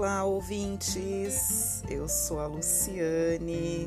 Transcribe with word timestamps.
Olá, 0.00 0.24
ouvintes! 0.24 1.82
Eu 1.86 2.08
sou 2.08 2.40
a 2.40 2.46
Luciane, 2.46 3.86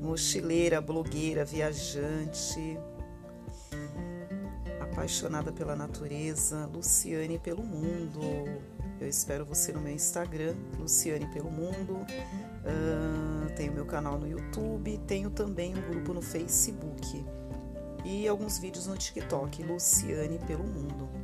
mochileira, 0.00 0.80
blogueira, 0.80 1.44
viajante, 1.44 2.78
apaixonada 4.80 5.50
pela 5.50 5.74
natureza, 5.74 6.66
Luciane 6.72 7.36
pelo 7.36 7.64
mundo. 7.64 8.20
Eu 9.00 9.08
espero 9.08 9.44
você 9.44 9.72
no 9.72 9.80
meu 9.80 9.92
Instagram, 9.92 10.54
Luciane 10.78 11.26
pelo 11.32 11.50
mundo. 11.50 12.06
Uh, 12.62 13.52
tenho 13.56 13.72
meu 13.72 13.86
canal 13.86 14.16
no 14.16 14.28
YouTube, 14.28 14.98
tenho 14.98 15.30
também 15.30 15.74
um 15.76 15.82
grupo 15.90 16.14
no 16.14 16.22
Facebook 16.22 17.26
e 18.04 18.28
alguns 18.28 18.56
vídeos 18.56 18.86
no 18.86 18.96
TikTok, 18.96 19.64
Luciane 19.64 20.38
pelo 20.46 20.62
mundo. 20.62 21.23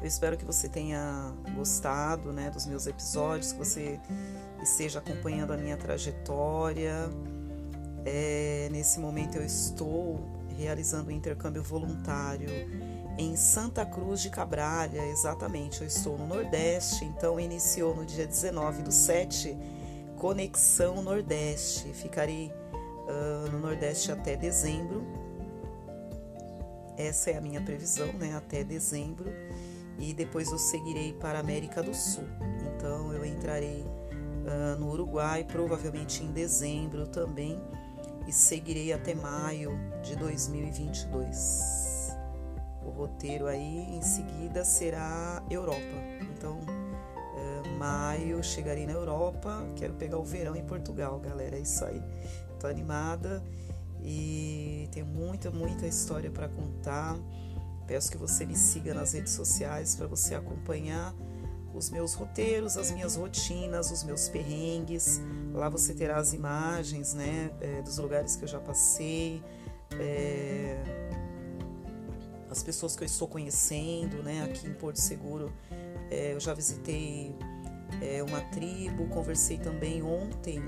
Eu 0.00 0.06
espero 0.06 0.36
que 0.36 0.44
você 0.44 0.66
tenha 0.66 1.34
gostado 1.54 2.32
né, 2.32 2.48
dos 2.48 2.64
meus 2.64 2.86
episódios, 2.86 3.52
que 3.52 3.58
você 3.58 4.00
esteja 4.62 4.98
acompanhando 4.98 5.52
a 5.52 5.58
minha 5.58 5.76
trajetória. 5.76 6.94
É, 8.06 8.68
nesse 8.72 8.98
momento 8.98 9.36
eu 9.36 9.44
estou 9.44 10.18
realizando 10.56 11.10
um 11.10 11.12
intercâmbio 11.12 11.62
voluntário 11.62 12.48
em 13.18 13.36
Santa 13.36 13.84
Cruz 13.84 14.22
de 14.22 14.30
Cabralha, 14.30 15.04
exatamente. 15.06 15.82
Eu 15.82 15.86
estou 15.86 16.16
no 16.16 16.26
Nordeste, 16.26 17.04
então 17.04 17.38
iniciou 17.38 17.94
no 17.94 18.06
dia 18.06 18.26
19 18.26 18.82
do 18.82 18.92
7, 18.92 19.54
Conexão 20.16 21.02
Nordeste. 21.02 21.92
Ficarei 21.92 22.50
uh, 22.50 23.50
no 23.50 23.60
Nordeste 23.60 24.10
até 24.10 24.34
dezembro. 24.34 25.04
Essa 26.96 27.32
é 27.32 27.36
a 27.36 27.40
minha 27.42 27.60
previsão, 27.60 28.10
né? 28.14 28.34
Até 28.34 28.64
dezembro 28.64 29.30
e 30.00 30.14
depois 30.14 30.50
eu 30.50 30.58
seguirei 30.58 31.12
para 31.12 31.38
a 31.38 31.40
América 31.40 31.82
do 31.82 31.94
Sul. 31.94 32.24
Então 32.74 33.12
eu 33.12 33.24
entrarei 33.24 33.84
uh, 33.84 34.78
no 34.78 34.90
Uruguai, 34.90 35.44
provavelmente 35.44 36.24
em 36.24 36.32
dezembro 36.32 37.06
também, 37.06 37.60
e 38.26 38.32
seguirei 38.32 38.92
até 38.92 39.14
maio 39.14 39.78
de 40.02 40.16
2022. 40.16 42.16
O 42.82 42.90
roteiro 42.90 43.46
aí 43.46 43.94
em 43.94 44.02
seguida 44.02 44.64
será 44.64 45.42
Europa. 45.50 45.80
Então, 46.22 46.58
uh, 46.58 47.78
maio 47.78 48.42
chegarei 48.42 48.86
na 48.86 48.92
Europa, 48.92 49.62
quero 49.76 49.94
pegar 49.94 50.18
o 50.18 50.24
verão 50.24 50.56
em 50.56 50.64
Portugal, 50.64 51.20
galera. 51.20 51.56
É 51.56 51.60
isso 51.60 51.84
aí. 51.84 52.02
Tô 52.58 52.66
animada 52.66 53.42
e 54.02 54.88
tenho 54.92 55.06
muita, 55.06 55.50
muita 55.50 55.86
história 55.86 56.30
para 56.30 56.48
contar. 56.48 57.16
Peço 57.90 58.08
que 58.08 58.16
você 58.16 58.46
me 58.46 58.54
siga 58.54 58.94
nas 58.94 59.14
redes 59.14 59.32
sociais 59.32 59.96
para 59.96 60.06
você 60.06 60.36
acompanhar 60.36 61.12
os 61.74 61.90
meus 61.90 62.14
roteiros, 62.14 62.76
as 62.76 62.92
minhas 62.92 63.16
rotinas, 63.16 63.90
os 63.90 64.04
meus 64.04 64.28
perrengues. 64.28 65.20
Lá 65.52 65.68
você 65.68 65.92
terá 65.92 66.18
as 66.18 66.32
imagens 66.32 67.14
né, 67.14 67.50
é, 67.60 67.82
dos 67.82 67.98
lugares 67.98 68.36
que 68.36 68.44
eu 68.44 68.48
já 68.48 68.60
passei, 68.60 69.42
é, 69.98 70.80
as 72.48 72.62
pessoas 72.62 72.94
que 72.94 73.02
eu 73.02 73.06
estou 73.06 73.26
conhecendo 73.26 74.22
né, 74.22 74.44
aqui 74.44 74.68
em 74.68 74.74
Porto 74.74 75.00
Seguro. 75.00 75.52
É, 76.12 76.34
eu 76.34 76.38
já 76.38 76.54
visitei 76.54 77.34
uma 78.28 78.40
tribo, 78.52 79.08
conversei 79.08 79.58
também 79.58 80.00
ontem 80.00 80.62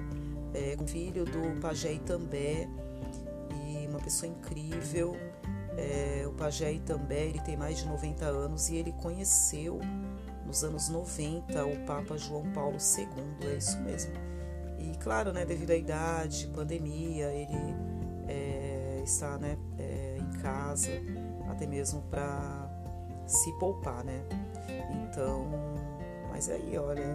com 0.76 0.82
o 0.82 0.88
filho 0.88 1.24
do 1.24 1.60
Pajé 1.60 1.92
Itambé, 1.92 2.68
e 3.64 3.86
uma 3.86 4.00
pessoa 4.00 4.28
incrível. 4.28 5.16
É, 5.76 6.24
o 6.26 6.32
Pajé 6.32 6.72
Itambé 6.72 7.26
ele 7.26 7.40
tem 7.40 7.56
mais 7.56 7.78
de 7.78 7.86
90 7.86 8.24
anos 8.24 8.68
e 8.68 8.76
ele 8.76 8.92
conheceu 8.92 9.80
nos 10.44 10.62
anos 10.64 10.88
90 10.88 11.64
o 11.64 11.76
Papa 11.86 12.16
João 12.18 12.50
Paulo 12.52 12.76
II, 12.76 13.48
é 13.48 13.56
isso 13.56 13.80
mesmo. 13.80 14.12
E 14.78 14.96
claro, 14.98 15.32
né, 15.32 15.44
devido 15.44 15.70
à 15.70 15.76
idade, 15.76 16.48
pandemia, 16.48 17.32
ele 17.32 17.74
é, 18.28 19.00
está 19.04 19.38
né, 19.38 19.56
é, 19.78 20.18
em 20.18 20.38
casa, 20.40 20.90
até 21.48 21.66
mesmo 21.66 22.02
para 22.02 22.68
se 23.26 23.52
poupar, 23.58 24.04
né? 24.04 24.22
Então, 25.04 25.46
mas 26.30 26.48
aí, 26.48 26.76
olha, 26.76 27.06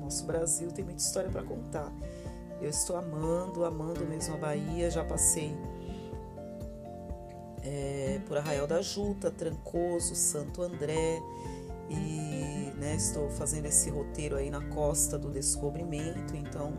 nosso 0.00 0.24
Brasil 0.24 0.70
tem 0.72 0.84
muita 0.84 1.00
história 1.00 1.30
para 1.30 1.42
contar. 1.42 1.92
Eu 2.60 2.70
estou 2.70 2.96
amando, 2.96 3.64
amando 3.64 4.04
mesmo 4.06 4.34
a 4.34 4.38
Bahia, 4.38 4.90
já 4.90 5.04
passei 5.04 5.54
é, 7.66 8.20
por 8.26 8.38
Arraial 8.38 8.66
da 8.66 8.80
Juta, 8.80 9.28
Trancoso, 9.28 10.14
Santo 10.14 10.62
André 10.62 11.20
e 11.90 12.72
né, 12.76 12.94
estou 12.96 13.28
fazendo 13.28 13.66
esse 13.66 13.90
roteiro 13.90 14.36
aí 14.36 14.50
na 14.50 14.64
Costa 14.68 15.18
do 15.18 15.30
Descobrimento. 15.30 16.36
Então, 16.36 16.74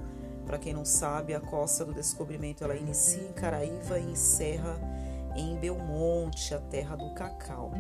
para 0.46 0.58
quem 0.58 0.74
não 0.74 0.86
sabe, 0.86 1.34
a 1.34 1.42
Costa 1.42 1.84
do 1.84 1.94
Descobrimento 1.94 2.64
ela 2.64 2.76
inicia 2.76 3.22
em 3.22 3.34
Caraíva 3.34 4.00
e 4.00 4.12
encerra 4.12 4.80
em 5.36 5.58
Belmonte, 5.58 6.54
a 6.54 6.60
terra 6.60 6.96
do 6.96 7.14
cacau. 7.14 7.72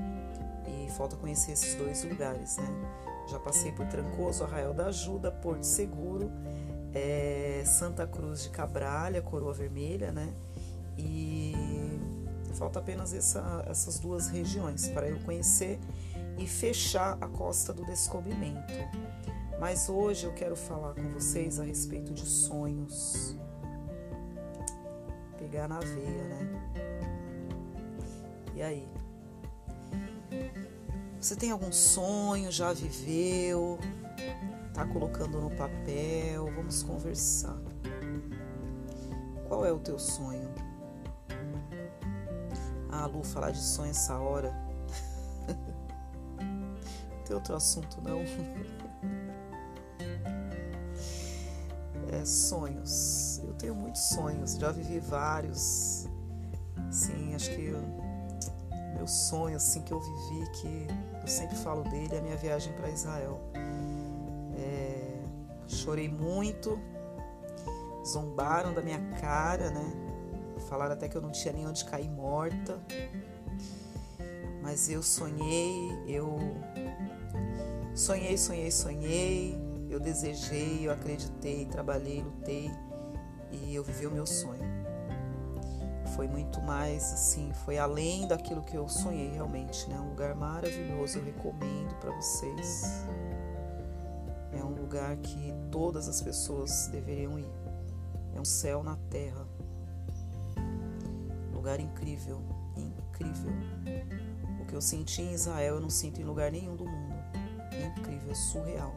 E 0.67 0.89
falta 0.91 1.15
conhecer 1.15 1.53
esses 1.53 1.75
dois 1.75 2.03
lugares, 2.03 2.57
né? 2.57 2.67
Já 3.29 3.39
passei 3.39 3.71
por 3.71 3.87
Trancoso, 3.87 4.43
Arraial 4.43 4.73
da 4.73 4.87
Ajuda, 4.87 5.31
Porto 5.31 5.63
Seguro, 5.63 6.29
é, 6.93 7.63
Santa 7.65 8.05
Cruz 8.05 8.43
de 8.43 8.49
Cabralha, 8.49 9.21
Coroa 9.21 9.53
Vermelha, 9.53 10.11
né? 10.11 10.33
E 10.97 11.53
Falta 12.53 12.79
apenas 12.79 13.13
essa, 13.13 13.63
essas 13.67 13.99
duas 13.99 14.29
regiões 14.29 14.87
para 14.89 15.07
eu 15.07 15.19
conhecer 15.19 15.79
e 16.37 16.47
fechar 16.47 17.17
a 17.19 17.27
costa 17.27 17.73
do 17.73 17.85
descobrimento. 17.85 18.73
Mas 19.59 19.89
hoje 19.89 20.25
eu 20.25 20.33
quero 20.33 20.55
falar 20.55 20.93
com 20.93 21.09
vocês 21.09 21.59
a 21.59 21.63
respeito 21.63 22.13
de 22.13 22.25
sonhos. 22.25 23.35
Pegar 25.37 25.67
na 25.67 25.79
veia, 25.79 26.23
né? 26.23 26.73
E 28.55 28.61
aí? 28.61 28.87
Você 31.19 31.35
tem 31.35 31.51
algum 31.51 31.71
sonho? 31.71 32.51
Já 32.51 32.71
viveu? 32.73 33.79
Tá 34.73 34.85
colocando 34.85 35.41
no 35.41 35.49
papel? 35.49 36.51
Vamos 36.55 36.83
conversar. 36.83 37.57
Qual 39.47 39.65
é 39.65 39.71
o 39.71 39.79
teu 39.79 39.97
sonho? 39.97 40.46
Ah, 42.99 43.05
Lu, 43.05 43.23
falar 43.23 43.51
de 43.51 43.59
sonho 43.59 43.91
essa 43.91 44.17
hora. 44.17 44.51
não 46.41 47.23
tem 47.23 47.35
outro 47.35 47.55
assunto, 47.55 48.01
não. 48.01 48.21
é, 52.11 52.25
sonhos. 52.25 53.39
Eu 53.43 53.53
tenho 53.53 53.75
muitos 53.75 54.01
sonhos, 54.01 54.55
já 54.55 54.71
vivi 54.71 54.99
vários. 54.99 56.07
Sim, 56.89 57.35
acho 57.35 57.51
que 57.51 57.65
eu, 57.65 57.79
meu 58.95 59.05
sonho, 59.05 59.57
assim, 59.57 59.83
que 59.83 59.93
eu 59.93 59.99
vivi, 59.99 60.51
que 60.53 60.87
eu 61.21 61.27
sempre 61.27 61.55
falo 61.57 61.83
dele, 61.83 62.15
é 62.15 62.17
a 62.17 62.21
minha 62.21 62.37
viagem 62.37 62.73
para 62.73 62.89
Israel. 62.89 63.39
É, 64.57 65.21
chorei 65.67 66.09
muito, 66.09 66.79
zombaram 68.03 68.73
da 68.73 68.81
minha 68.81 68.99
cara, 69.21 69.69
né? 69.69 70.16
Falaram 70.67 70.93
até 70.93 71.07
que 71.07 71.15
eu 71.15 71.21
não 71.21 71.31
tinha 71.31 71.53
nem 71.53 71.65
onde 71.65 71.83
cair 71.85 72.09
morta. 72.09 72.79
Mas 74.61 74.89
eu 74.89 75.01
sonhei, 75.01 76.03
eu 76.07 76.37
sonhei, 77.95 78.37
sonhei, 78.37 78.71
sonhei. 78.71 79.67
Eu 79.89 79.99
desejei, 79.99 80.85
eu 80.85 80.91
acreditei, 80.91 81.65
trabalhei, 81.65 82.21
lutei 82.21 82.69
e 83.51 83.73
eu 83.73 83.83
vivi 83.83 84.05
o 84.05 84.11
meu 84.11 84.25
sonho. 84.25 84.65
Foi 86.15 86.27
muito 86.27 86.61
mais 86.61 87.13
assim, 87.13 87.53
foi 87.63 87.77
além 87.77 88.27
daquilo 88.27 88.61
que 88.63 88.75
eu 88.75 88.89
sonhei 88.89 89.29
realmente, 89.29 89.87
né? 89.89 89.97
Um 89.99 90.09
lugar 90.09 90.35
maravilhoso, 90.35 91.19
eu 91.19 91.23
recomendo 91.23 91.95
para 92.01 92.11
vocês. 92.11 93.05
É 94.51 94.63
um 94.63 94.73
lugar 94.73 95.15
que 95.17 95.53
todas 95.71 96.09
as 96.09 96.21
pessoas 96.21 96.87
deveriam 96.87 97.39
ir. 97.39 97.49
É 98.35 98.41
um 98.41 98.45
céu 98.45 98.83
na 98.83 98.97
terra 99.09 99.46
lugar 101.67 101.81
incrível, 101.81 102.41
incrível. 102.77 103.51
O 104.61 104.65
que 104.65 104.73
eu 104.73 104.79
senti 104.79 105.21
em 105.21 105.33
Israel 105.33 105.75
eu 105.75 105.81
não 105.81 105.89
sinto 105.89 106.21
em 106.21 106.23
lugar 106.23 106.49
nenhum 106.49 106.77
do 106.77 106.85
mundo. 106.85 107.13
Incrível, 107.99 108.33
surreal. 108.33 108.95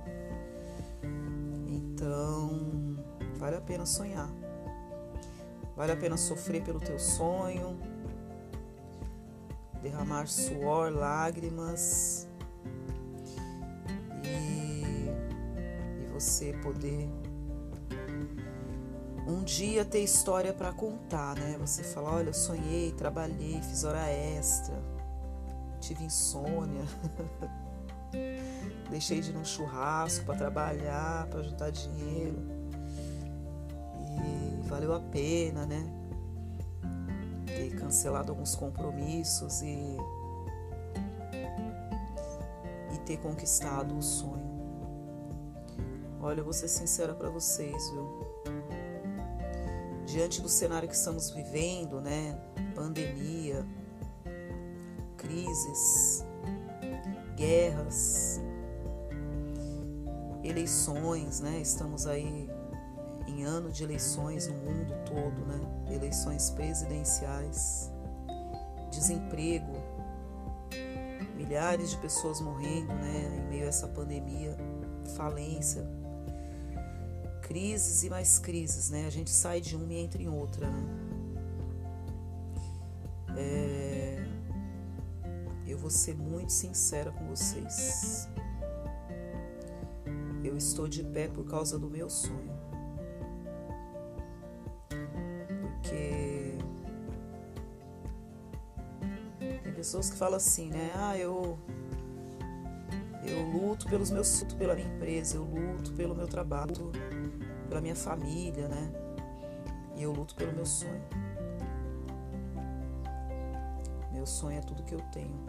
Então, 1.67 2.97
vale 3.39 3.57
a 3.57 3.61
pena 3.61 3.85
sonhar. 3.85 4.31
Vale 5.77 5.91
a 5.91 5.97
pena 5.97 6.17
sofrer 6.17 6.63
pelo 6.63 6.79
teu 6.79 6.97
sonho, 7.01 7.77
derramar 9.83 10.29
suor, 10.29 10.93
lágrimas 10.93 12.29
e, 14.23 15.09
e 16.05 16.07
você 16.13 16.53
poder 16.63 17.09
um 19.31 19.45
dia 19.45 19.85
ter 19.85 20.01
história 20.01 20.53
para 20.53 20.73
contar, 20.73 21.37
né? 21.37 21.57
Você 21.61 21.83
fala, 21.83 22.15
olha, 22.15 22.31
eu 22.31 22.35
sonhei, 22.35 22.93
trabalhei, 22.93 23.61
fiz 23.63 23.85
hora 23.85 24.11
extra, 24.11 24.75
tive 25.81 26.05
insônia. 26.05 26.85
Deixei 28.91 29.21
de 29.21 29.31
ir 29.31 29.35
num 29.35 29.45
churrasco 29.45 30.25
para 30.25 30.37
trabalhar, 30.37 31.27
para 31.29 31.43
juntar 31.43 31.71
dinheiro. 31.71 32.39
E 34.65 34.69
valeu 34.69 34.93
a 34.93 35.01
pena, 35.01 35.65
né? 35.65 35.85
Ter 37.47 37.77
cancelado 37.77 38.33
alguns 38.33 38.55
compromissos 38.55 39.63
e 39.63 39.97
e 42.93 42.99
ter 43.07 43.19
conquistado 43.19 43.97
o 43.97 44.03
sonho. 44.03 44.51
Olha, 46.21 46.41
eu 46.41 46.45
vou 46.45 46.53
ser 46.53 46.69
sincera 46.69 47.15
para 47.15 47.31
vocês, 47.31 47.91
viu? 47.91 48.20
Diante 50.11 50.43
do 50.43 50.49
cenário 50.49 50.89
que 50.89 50.95
estamos 50.97 51.31
vivendo, 51.31 52.01
né? 52.01 52.37
Pandemia, 52.75 53.65
crises, 55.17 56.25
guerras, 57.37 58.41
eleições, 60.43 61.39
né? 61.39 61.61
Estamos 61.61 62.09
aí 62.09 62.51
em 63.29 63.45
ano 63.45 63.71
de 63.71 63.85
eleições 63.85 64.49
no 64.49 64.55
mundo 64.55 64.93
todo, 65.07 65.47
né? 65.47 65.61
Eleições 65.95 66.51
presidenciais, 66.51 67.89
desemprego, 68.91 69.75
milhares 71.37 71.91
de 71.93 71.97
pessoas 71.99 72.41
morrendo, 72.41 72.93
né? 72.95 73.39
Em 73.39 73.49
meio 73.49 73.67
a 73.67 73.69
essa 73.69 73.87
pandemia, 73.87 74.57
falência, 75.15 75.89
crises 77.51 78.05
e 78.05 78.09
mais 78.09 78.39
crises, 78.39 78.91
né? 78.91 79.09
A 79.09 79.11
gente 79.11 79.29
sai 79.29 79.61
de 79.61 79.75
uma 79.75 79.93
e 79.93 79.97
entra 79.97 80.23
em 80.23 80.29
outra, 80.29 80.71
né? 80.71 80.85
É... 83.37 84.25
Eu 85.67 85.77
vou 85.77 85.91
ser 85.91 86.17
muito 86.17 86.53
sincera 86.53 87.11
com 87.11 87.27
vocês. 87.27 88.29
Eu 90.45 90.57
estou 90.57 90.87
de 90.87 91.03
pé 91.03 91.27
por 91.27 91.45
causa 91.45 91.77
do 91.77 91.91
meu 91.91 92.09
sonho. 92.09 92.57
Porque 95.61 96.57
tem 99.65 99.73
pessoas 99.73 100.09
que 100.09 100.17
falam 100.17 100.37
assim, 100.37 100.71
né? 100.71 100.93
Ah, 100.95 101.19
eu 101.19 101.59
eu 103.25 103.43
luto 103.51 103.89
pelos 103.89 104.13
meus 104.13 104.45
pela 104.57 104.77
minha 104.77 104.87
empresa, 104.87 105.37
eu 105.37 105.43
luto 105.43 105.93
pelo 105.95 106.15
meu 106.15 106.29
trabalho, 106.29 106.93
pela 107.71 107.81
minha 107.81 107.95
família, 107.95 108.69
né? 108.69 108.91
E 109.97 110.03
eu 110.03 110.13
luto 110.13 110.35
pelo 110.35 110.53
meu 110.53 110.67
sonho. 110.67 111.03
Meu 114.13 114.27
sonho 114.27 114.59
é 114.59 114.61
tudo 114.61 114.83
que 114.83 114.95
eu 114.95 115.01
tenho. 115.13 115.47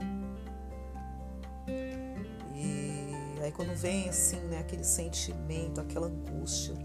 Aí 3.42 3.52
quando 3.52 3.76
vem 3.76 4.08
assim, 4.08 4.40
né, 4.42 4.60
aquele 4.60 4.84
sentimento, 4.84 5.82
aquela 5.82 6.06
angústia, 6.06 6.76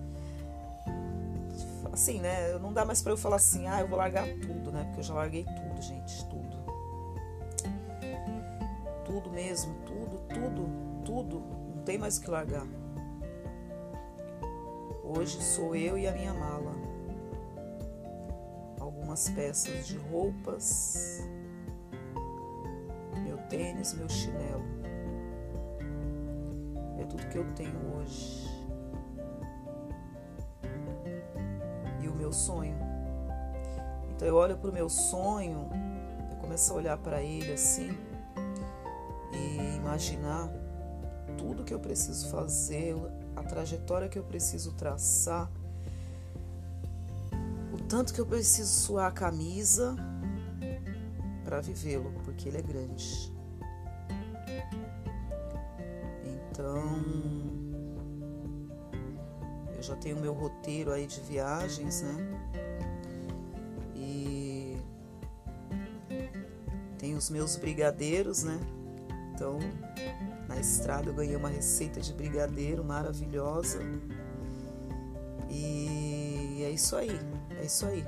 assim, 1.93 2.19
né, 2.19 2.59
não 2.59 2.73
dá 2.73 2.85
mais 2.85 3.03
para 3.03 3.13
eu 3.13 3.17
falar 3.17 3.37
assim, 3.37 3.69
ah, 3.69 3.83
eu 3.83 3.89
vou 3.89 3.99
largar 3.99 4.27
tudo, 4.41 4.73
né? 4.73 4.85
Porque 4.85 5.01
eu 5.01 5.05
já 5.05 5.15
larguei 5.15 5.45
tudo, 5.45 5.83
gente, 5.83 6.25
tudo. 6.25 6.57
Tudo 9.05 9.31
mesmo, 9.31 9.75
tudo, 9.85 10.19
tudo, 10.29 10.69
tudo, 11.05 11.41
não 11.77 11.83
tem 11.85 11.99
mais 11.99 12.17
o 12.17 12.23
que 12.23 12.31
largar. 12.31 12.67
Hoje 15.07 15.41
sou 15.43 15.75
eu 15.75 15.97
e 15.97 16.07
a 16.07 16.13
minha 16.13 16.35
mala. 16.35 16.73
Algumas 18.81 19.29
peças 19.31 19.87
de 19.87 19.97
roupas, 19.97 21.21
meu 23.25 23.39
tênis, 23.49 23.95
meu 23.95 24.09
chinelo 24.09 24.77
tudo 27.07 27.27
que 27.29 27.39
eu 27.39 27.45
tenho 27.55 27.97
hoje. 27.97 28.47
E 32.03 32.09
o 32.09 32.15
meu 32.15 32.33
sonho. 32.33 32.77
Então 34.15 34.27
eu 34.27 34.35
olho 34.35 34.57
para 34.57 34.71
o 34.71 34.73
meu 34.73 34.89
sonho, 34.89 35.69
eu 36.31 36.37
começo 36.37 36.73
a 36.73 36.77
olhar 36.77 36.99
para 36.99 37.23
ele 37.23 37.53
assim 37.53 37.97
e 39.33 39.77
imaginar 39.77 40.49
tudo 41.37 41.65
que 41.65 41.75
eu 41.75 41.79
preciso 41.79 42.31
fazer, 42.31 42.95
a 43.37 43.43
trajetória 43.43 44.09
que 44.09 44.19
eu 44.19 44.25
preciso 44.25 44.73
traçar, 44.73 45.51
o 47.73 47.77
tanto 47.89 48.13
que 48.13 48.21
eu 48.21 48.27
preciso 48.27 48.73
suar 48.73 49.09
a 49.09 49.13
camisa 49.13 49.95
para 51.45 51.61
vivê-lo, 51.61 52.13
porque 52.25 52.49
ele 52.49 52.59
é 52.59 52.63
grande. 52.63 53.33
Então, 56.25 56.83
eu 59.77 59.83
já 59.83 59.95
tenho 59.95 60.19
meu 60.19 60.33
roteiro 60.33 60.91
aí 60.91 61.07
de 61.07 61.21
viagens, 61.21 62.03
né? 62.03 62.17
E 63.95 64.77
tenho 66.99 67.19
os 67.19 67.31
meus 67.31 67.57
brigadeiros, 67.57 68.43
né? 68.43 68.59
Então, 69.37 69.59
na 70.49 70.59
estrada 70.59 71.11
eu 71.11 71.15
ganhei 71.15 71.37
uma 71.37 71.51
receita 71.51 72.01
de 72.01 72.13
brigadeiro 72.15 72.83
maravilhosa. 72.83 73.79
E 75.51 76.63
é 76.65 76.71
isso 76.71 76.97
aí, 76.97 77.21
é 77.61 77.65
isso 77.65 77.85
aí. 77.85 78.05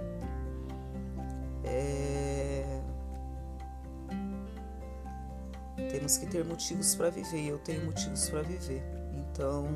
temos 6.08 6.16
que 6.16 6.26
ter 6.26 6.44
motivos 6.44 6.94
para 6.94 7.10
viver. 7.10 7.48
Eu 7.48 7.58
tenho 7.58 7.84
motivos 7.84 8.30
para 8.30 8.40
viver. 8.40 8.82
Então, 9.12 9.66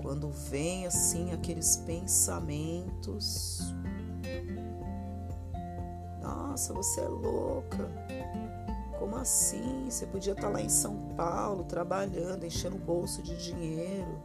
quando 0.00 0.30
vem 0.30 0.86
assim 0.86 1.30
aqueles 1.32 1.76
pensamentos, 1.76 3.74
nossa, 6.22 6.72
você 6.72 7.00
é 7.02 7.08
louca. 7.08 7.90
Como 9.10 9.22
assim? 9.22 9.90
Você 9.90 10.06
podia 10.06 10.34
estar 10.34 10.46
tá 10.46 10.48
lá 10.48 10.62
em 10.62 10.68
São 10.68 10.96
Paulo 11.16 11.64
trabalhando, 11.64 12.46
enchendo 12.46 12.76
o 12.76 12.78
bolso 12.78 13.20
de 13.20 13.36
dinheiro. 13.36 14.22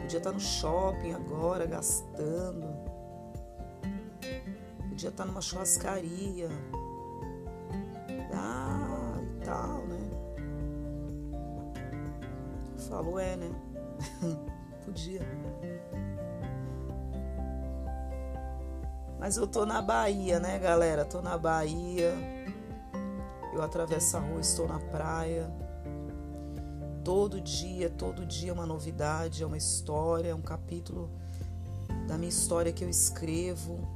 Podia 0.00 0.16
estar 0.16 0.30
tá 0.30 0.32
no 0.32 0.40
shopping 0.40 1.12
agora 1.12 1.66
gastando. 1.66 2.64
Podia 4.88 5.10
estar 5.10 5.24
tá 5.24 5.26
numa 5.26 5.42
churrascaria 5.42 6.48
tal, 9.44 9.84
né? 9.86 9.98
Falou, 12.88 13.18
é, 13.18 13.36
né? 13.36 13.50
Podia. 14.86 15.20
Mas 19.18 19.36
eu 19.36 19.46
tô 19.46 19.66
na 19.66 19.82
Bahia, 19.82 20.40
né, 20.40 20.58
galera? 20.58 21.04
Tô 21.04 21.20
na 21.20 21.36
Bahia. 21.36 22.14
Eu 23.52 23.62
atravesso 23.62 24.16
a 24.16 24.20
rua, 24.20 24.40
estou 24.40 24.68
na 24.68 24.78
praia. 24.78 25.50
Todo 27.04 27.40
dia, 27.40 27.90
todo 27.90 28.24
dia 28.26 28.50
é 28.50 28.52
uma 28.52 28.66
novidade, 28.66 29.42
é 29.42 29.46
uma 29.46 29.56
história, 29.56 30.28
é 30.28 30.34
um 30.34 30.42
capítulo 30.42 31.10
da 32.06 32.16
minha 32.16 32.28
história 32.28 32.72
que 32.72 32.84
eu 32.84 32.88
escrevo. 32.88 33.88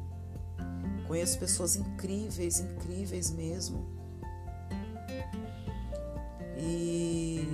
Conheço 1.06 1.38
pessoas 1.38 1.76
incríveis, 1.76 2.60
incríveis 2.60 3.30
mesmo. 3.30 3.86
E 6.56 7.46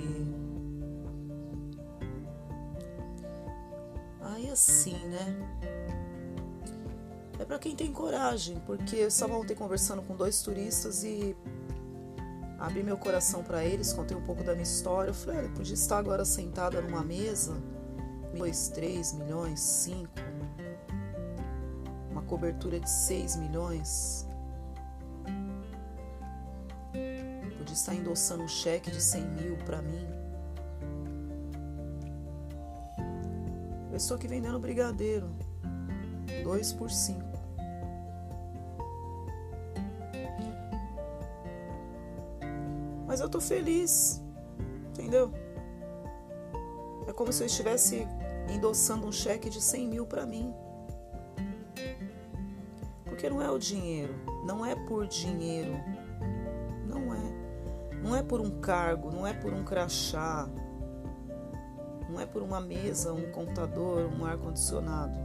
aí 4.21 4.49
assim, 4.49 4.97
né? 5.07 5.35
É 7.39 7.45
para 7.45 7.59
quem 7.59 7.75
tem 7.75 7.91
coragem, 7.91 8.61
porque 8.65 8.95
eu 8.95 9.07
estava 9.07 9.35
ontem 9.35 9.55
conversando 9.55 10.01
com 10.03 10.15
dois 10.15 10.41
turistas 10.41 11.03
e 11.03 11.35
abri 12.61 12.83
meu 12.83 12.97
coração 12.97 13.43
para 13.43 13.65
eles, 13.65 13.91
contei 13.91 14.15
um 14.15 14.21
pouco 14.21 14.43
da 14.43 14.51
minha 14.53 14.63
história. 14.63 15.09
Eu 15.09 15.13
falei, 15.13 15.39
olha, 15.39 15.49
podia 15.49 15.73
estar 15.73 15.97
agora 15.97 16.23
sentada 16.23 16.79
numa 16.81 17.03
mesa, 17.03 17.53
dois, 18.37 18.69
três 18.69 19.13
milhões, 19.13 19.59
cinco, 19.59 20.13
uma 22.11 22.21
cobertura 22.21 22.79
de 22.79 22.89
seis 22.89 23.35
milhões. 23.35 24.27
de 27.71 27.77
estar 27.77 27.95
endossando 27.95 28.43
um 28.43 28.49
cheque 28.49 28.91
de 28.91 29.01
100 29.01 29.23
mil 29.29 29.57
para 29.59 29.81
mim. 29.81 30.05
Eu 33.89 34.15
aqui 34.15 34.27
vendendo 34.27 34.59
brigadeiro, 34.59 35.29
dois 36.43 36.73
por 36.73 36.91
cinco. 36.91 37.30
Mas 43.11 43.19
eu 43.19 43.27
tô 43.27 43.41
feliz, 43.41 44.23
entendeu? 44.91 45.29
É 47.05 47.11
como 47.11 47.33
se 47.33 47.43
eu 47.43 47.47
estivesse 47.47 48.07
endossando 48.49 49.05
um 49.05 49.11
cheque 49.11 49.49
de 49.49 49.59
100 49.59 49.87
mil 49.89 50.05
para 50.05 50.25
mim. 50.25 50.55
Porque 53.03 53.29
não 53.29 53.41
é 53.41 53.51
o 53.51 53.57
dinheiro, 53.59 54.15
não 54.45 54.65
é 54.65 54.75
por 54.87 55.05
dinheiro 55.07 55.77
é 58.21 58.23
por 58.23 58.39
um 58.39 58.61
cargo, 58.61 59.11
não 59.11 59.25
é 59.25 59.33
por 59.33 59.51
um 59.51 59.63
crachá, 59.63 60.47
não 62.07 62.19
é 62.19 62.25
por 62.25 62.43
uma 62.43 62.61
mesa, 62.61 63.11
um 63.11 63.31
computador, 63.31 64.07
um 64.13 64.23
ar-condicionado. 64.23 65.17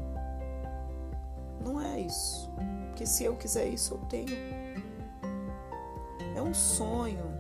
Não 1.62 1.81
é 1.81 2.00
isso. 2.00 2.50
Porque 2.88 3.05
se 3.05 3.25
eu 3.25 3.37
quiser 3.37 3.69
isso, 3.69 3.95
eu 3.95 3.99
tenho. 4.09 4.35
É 6.35 6.40
um 6.40 6.55
sonho. 6.55 7.36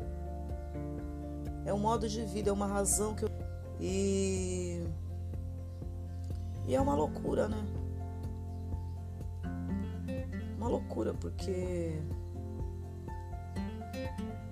É 1.66 1.74
um 1.74 1.78
modo 1.78 2.08
de 2.08 2.24
vida, 2.24 2.48
é 2.48 2.52
uma 2.52 2.66
razão 2.66 3.14
que 3.14 3.24
eu. 3.24 3.28
E. 3.78 4.82
E 6.66 6.74
é 6.74 6.80
uma 6.80 6.94
loucura, 6.94 7.48
né? 7.48 7.66
Uma 10.56 10.68
loucura, 10.68 11.12
porque. 11.12 12.00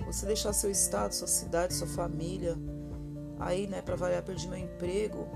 Você 0.04 0.26
deixar 0.26 0.52
seu 0.52 0.71
estado, 0.71 1.12
sua 1.12 1.26
cidade, 1.26 1.73
sua 1.73 1.88
família 1.88 2.56
Aí, 3.38 3.66
né, 3.66 3.83
para 3.83 3.97
variar, 3.97 4.23
perdi 4.23 4.49
meu 4.49 4.59
emprego 4.59 5.28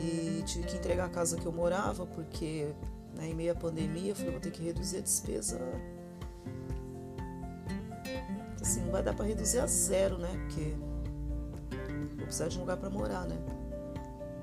e 0.00 0.42
tive 0.44 0.66
que 0.66 0.76
entregar 0.76 1.04
a 1.06 1.08
casa 1.08 1.36
que 1.36 1.46
eu 1.46 1.52
morava, 1.52 2.06
porque 2.06 2.72
né, 3.14 3.28
em 3.28 3.34
meio 3.34 3.52
à 3.52 3.54
pandemia 3.54 4.12
eu 4.12 4.16
falei, 4.16 4.32
vou 4.32 4.40
ter 4.40 4.50
que 4.50 4.62
reduzir 4.62 4.98
a 4.98 5.00
despesa. 5.00 5.60
Assim, 8.78 8.84
não 8.84 8.92
vai 8.92 9.02
dar 9.02 9.14
para 9.14 9.24
reduzir 9.24 9.58
a 9.58 9.66
zero, 9.66 10.18
né? 10.18 10.30
Porque 10.44 10.76
vou 12.16 12.24
precisar 12.24 12.48
de 12.48 12.56
um 12.58 12.60
lugar 12.60 12.76
para 12.76 12.88
morar, 12.88 13.26
né? 13.26 13.36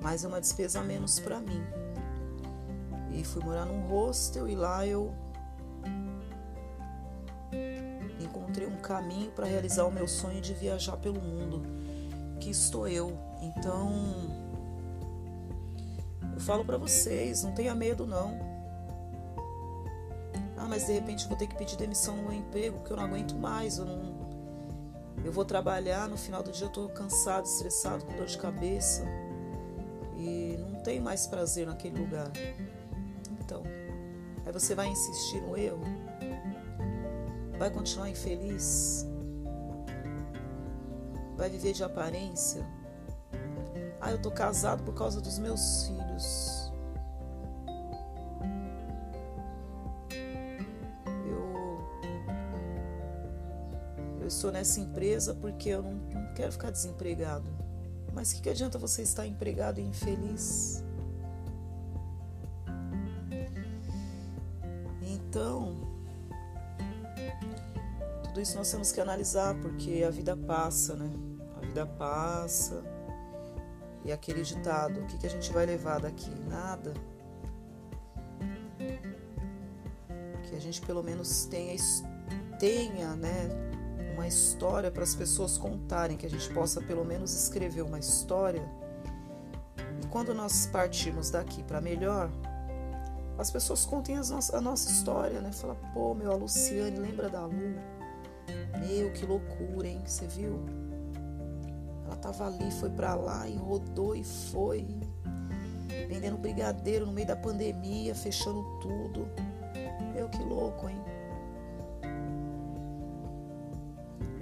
Mas 0.02 0.24
é 0.24 0.28
uma 0.28 0.40
despesa 0.40 0.80
a 0.80 0.82
menos 0.82 1.18
para 1.18 1.40
mim. 1.40 1.62
E 3.12 3.24
fui 3.24 3.42
morar 3.42 3.64
num 3.64 3.88
hostel 3.88 4.48
e 4.48 4.54
lá 4.54 4.86
eu 4.86 5.14
encontrei 8.20 8.66
um 8.66 8.76
caminho 8.76 9.30
para 9.30 9.46
realizar 9.46 9.84
o 9.84 9.90
meu 9.90 10.06
sonho 10.06 10.40
de 10.40 10.52
viajar 10.52 10.96
pelo 10.96 11.20
mundo 11.20 11.62
aqui 12.46 12.50
estou 12.50 12.86
eu. 12.86 13.18
Então, 13.42 13.90
eu 16.32 16.40
falo 16.40 16.64
para 16.64 16.76
vocês, 16.76 17.42
não 17.42 17.52
tenha 17.52 17.74
medo 17.74 18.06
não. 18.06 18.38
Ah, 20.56 20.66
mas 20.68 20.86
de 20.86 20.92
repente 20.92 21.26
vou 21.26 21.36
ter 21.36 21.46
que 21.46 21.56
pedir 21.56 21.76
demissão 21.76 22.16
no 22.16 22.22
meu 22.22 22.32
emprego 22.32 22.78
porque 22.78 22.92
eu 22.92 22.96
não 22.96 23.04
aguento 23.04 23.34
mais, 23.36 23.78
eu 23.78 23.84
não 23.84 24.15
eu 25.26 25.32
vou 25.32 25.44
trabalhar, 25.44 26.08
no 26.08 26.16
final 26.16 26.42
do 26.42 26.50
dia 26.50 26.66
eu 26.66 26.70
tô 26.70 26.88
cansado, 26.88 27.44
estressado, 27.44 28.04
com 28.04 28.16
dor 28.16 28.26
de 28.26 28.38
cabeça 28.38 29.04
e 30.16 30.56
não 30.58 30.80
tem 30.82 31.00
mais 31.00 31.26
prazer 31.26 31.66
naquele 31.66 31.98
lugar. 31.98 32.30
Então, 33.40 33.62
aí 34.44 34.52
você 34.52 34.74
vai 34.74 34.86
insistir 34.86 35.42
no 35.42 35.56
erro? 35.56 35.84
Vai 37.58 37.70
continuar 37.70 38.08
infeliz? 38.08 39.06
vai 41.36 41.50
viver 41.50 41.72
de 41.72 41.84
aparência. 41.84 42.66
Ah, 44.00 44.10
eu 44.10 44.18
tô 44.20 44.30
casado 44.30 44.82
por 44.82 44.94
causa 44.94 45.20
dos 45.20 45.38
meus 45.38 45.86
filhos. 45.86 46.55
Eu 54.26 54.28
estou 54.28 54.50
nessa 54.50 54.80
empresa 54.80 55.34
porque 55.34 55.68
eu 55.68 55.82
não, 55.82 55.92
não 55.92 56.34
quero 56.34 56.50
ficar 56.50 56.70
desempregado. 56.70 57.48
Mas 58.12 58.32
o 58.32 58.34
que, 58.34 58.42
que 58.42 58.50
adianta 58.50 58.76
você 58.76 59.02
estar 59.02 59.24
empregado 59.24 59.78
e 59.78 59.84
infeliz? 59.84 60.82
Então, 65.00 65.76
tudo 68.24 68.40
isso 68.40 68.56
nós 68.56 68.68
temos 68.68 68.90
que 68.90 69.00
analisar 69.00 69.54
porque 69.60 70.02
a 70.04 70.10
vida 70.10 70.36
passa, 70.36 70.96
né? 70.96 71.08
vida 71.60 71.86
passa. 71.86 72.82
E 74.04 74.10
aquele 74.10 74.42
ditado, 74.42 75.00
o 75.00 75.06
que, 75.06 75.18
que 75.18 75.26
a 75.26 75.30
gente 75.30 75.52
vai 75.52 75.66
levar 75.66 76.00
daqui? 76.00 76.30
Nada. 76.48 76.94
Que 80.48 80.56
a 80.56 80.60
gente 80.60 80.80
pelo 80.80 81.02
menos 81.02 81.44
tenha, 81.44 81.76
tenha 82.58 83.14
né, 83.14 83.65
uma 84.16 84.26
história 84.26 84.90
para 84.90 85.02
as 85.02 85.14
pessoas 85.14 85.58
contarem, 85.58 86.16
que 86.16 86.24
a 86.24 86.30
gente 86.30 86.48
possa 86.52 86.80
pelo 86.80 87.04
menos 87.04 87.34
escrever 87.34 87.82
uma 87.82 87.98
história. 87.98 88.66
E 90.02 90.06
quando 90.06 90.34
nós 90.34 90.66
partirmos 90.66 91.30
daqui 91.30 91.62
para 91.62 91.82
melhor, 91.82 92.30
as 93.38 93.50
pessoas 93.50 93.84
contem 93.84 94.16
as 94.16 94.30
a 94.54 94.60
nossa 94.60 94.90
história, 94.90 95.40
né? 95.42 95.52
Fala, 95.52 95.76
pô, 95.92 96.14
meu, 96.14 96.32
a 96.32 96.34
Luciane, 96.34 96.98
lembra 96.98 97.28
da 97.28 97.44
Lu? 97.44 97.76
Meu, 98.80 99.12
que 99.12 99.26
loucura, 99.26 99.86
hein? 99.86 100.02
Você 100.06 100.26
viu? 100.26 100.64
Ela 102.06 102.16
tava 102.16 102.46
ali, 102.46 102.70
foi 102.70 102.88
para 102.88 103.14
lá 103.14 103.46
e 103.46 103.56
rodou 103.56 104.16
e 104.16 104.24
foi. 104.24 104.86
Vendendo 106.08 106.38
brigadeiro 106.38 107.04
no 107.04 107.12
meio 107.12 107.26
da 107.26 107.36
pandemia, 107.36 108.14
fechando 108.14 108.62
tudo. 108.80 109.28
Meu, 110.14 110.28
que 110.30 110.42
louco, 110.42 110.88
hein? 110.88 111.15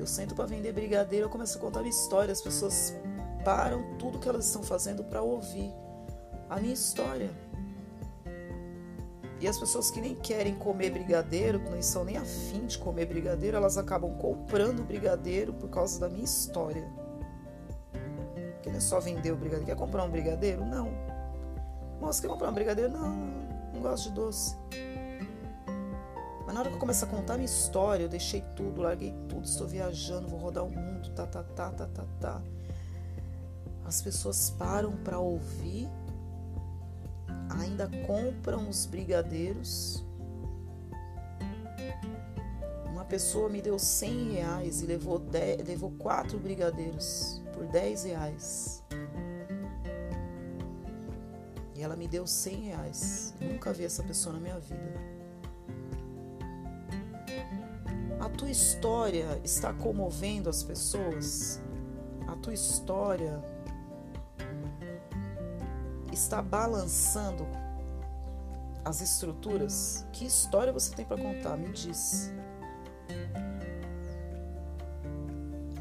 Eu 0.04 0.08
sento 0.08 0.34
para 0.34 0.44
vender 0.44 0.70
brigadeiro, 0.70 1.24
eu 1.24 1.30
começo 1.30 1.56
a 1.56 1.60
contar 1.62 1.78
minha 1.78 1.88
história. 1.88 2.30
As 2.30 2.42
pessoas 2.42 2.94
param 3.42 3.96
tudo 3.96 4.18
que 4.18 4.28
elas 4.28 4.44
estão 4.44 4.62
fazendo 4.62 5.02
para 5.02 5.22
ouvir 5.22 5.72
a 6.50 6.60
minha 6.60 6.74
história. 6.74 7.30
E 9.40 9.48
as 9.48 9.58
pessoas 9.58 9.90
que 9.90 10.02
nem 10.02 10.14
querem 10.14 10.56
comer 10.56 10.90
brigadeiro, 10.90 11.58
que 11.58 11.70
não 11.70 11.80
são 11.80 12.04
nem 12.04 12.18
afim 12.18 12.66
de 12.66 12.76
comer 12.76 13.06
brigadeiro, 13.06 13.56
elas 13.56 13.78
acabam 13.78 14.14
comprando 14.18 14.84
brigadeiro 14.84 15.54
por 15.54 15.70
causa 15.70 15.98
da 15.98 16.06
minha 16.06 16.24
história. 16.24 16.86
Porque 18.56 18.68
não 18.68 18.76
é 18.76 18.80
só 18.80 19.00
vender 19.00 19.32
o 19.32 19.36
brigadeiro. 19.36 19.64
Quer 19.64 19.76
comprar 19.76 20.04
um 20.04 20.10
brigadeiro? 20.10 20.66
Não. 20.66 20.90
Moça, 21.98 22.20
quer 22.20 22.28
comprar 22.28 22.50
um 22.50 22.54
brigadeiro? 22.54 22.92
Não, 22.92 23.08
não, 23.08 23.72
não 23.72 23.80
gosto 23.80 24.10
de 24.10 24.16
doce. 24.16 24.54
Na 26.54 26.60
hora 26.60 26.68
que 26.68 26.76
eu 26.76 26.80
começo 26.80 27.04
a 27.04 27.08
contar 27.08 27.34
minha 27.34 27.46
história, 27.46 28.04
eu 28.04 28.08
deixei 28.08 28.40
tudo, 28.54 28.82
larguei 28.82 29.12
tudo, 29.28 29.44
estou 29.44 29.66
viajando, 29.66 30.28
vou 30.28 30.38
rodar 30.38 30.64
o 30.64 30.70
mundo, 30.70 31.10
tá, 31.10 31.26
tá, 31.26 31.42
tá, 31.42 31.72
tá, 31.72 31.86
tá, 31.88 32.04
tá. 32.20 32.42
As 33.84 34.00
pessoas 34.00 34.50
param 34.50 34.92
para 34.98 35.18
ouvir, 35.18 35.90
ainda 37.58 37.90
compram 38.06 38.68
os 38.68 38.86
brigadeiros. 38.86 40.04
Uma 42.86 43.04
pessoa 43.04 43.48
me 43.48 43.60
deu 43.60 43.76
100 43.76 44.34
reais 44.34 44.80
e 44.80 44.86
levou, 44.86 45.18
10, 45.18 45.66
levou 45.66 45.90
quatro 45.98 46.38
brigadeiros 46.38 47.42
por 47.52 47.66
10 47.66 48.04
reais. 48.04 48.80
E 51.74 51.82
ela 51.82 51.96
me 51.96 52.06
deu 52.06 52.28
100 52.28 52.60
reais. 52.60 53.34
Nunca 53.40 53.72
vi 53.72 53.84
essa 53.84 54.04
pessoa 54.04 54.34
na 54.34 54.40
minha 54.40 54.60
vida. 54.60 55.23
História 58.54 59.40
está 59.42 59.72
comovendo 59.72 60.48
as 60.48 60.62
pessoas? 60.62 61.60
A 62.28 62.36
tua 62.36 62.54
história 62.54 63.42
está 66.12 66.40
balançando 66.40 67.44
as 68.84 69.00
estruturas? 69.00 70.06
Que 70.12 70.24
história 70.24 70.72
você 70.72 70.94
tem 70.94 71.04
para 71.04 71.20
contar? 71.20 71.56
Me 71.56 71.72
diz. 71.72 72.32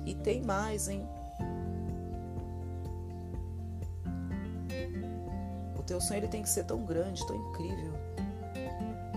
E 0.04 0.16
tem 0.16 0.42
mais, 0.42 0.88
hein? 0.88 1.08
O 5.78 5.84
teu 5.84 6.02
sonho 6.02 6.22
ele 6.22 6.28
tem 6.28 6.42
que 6.42 6.50
ser 6.50 6.64
tão 6.64 6.84
grande, 6.84 7.26
tão 7.28 7.36
incrível, 7.36 7.94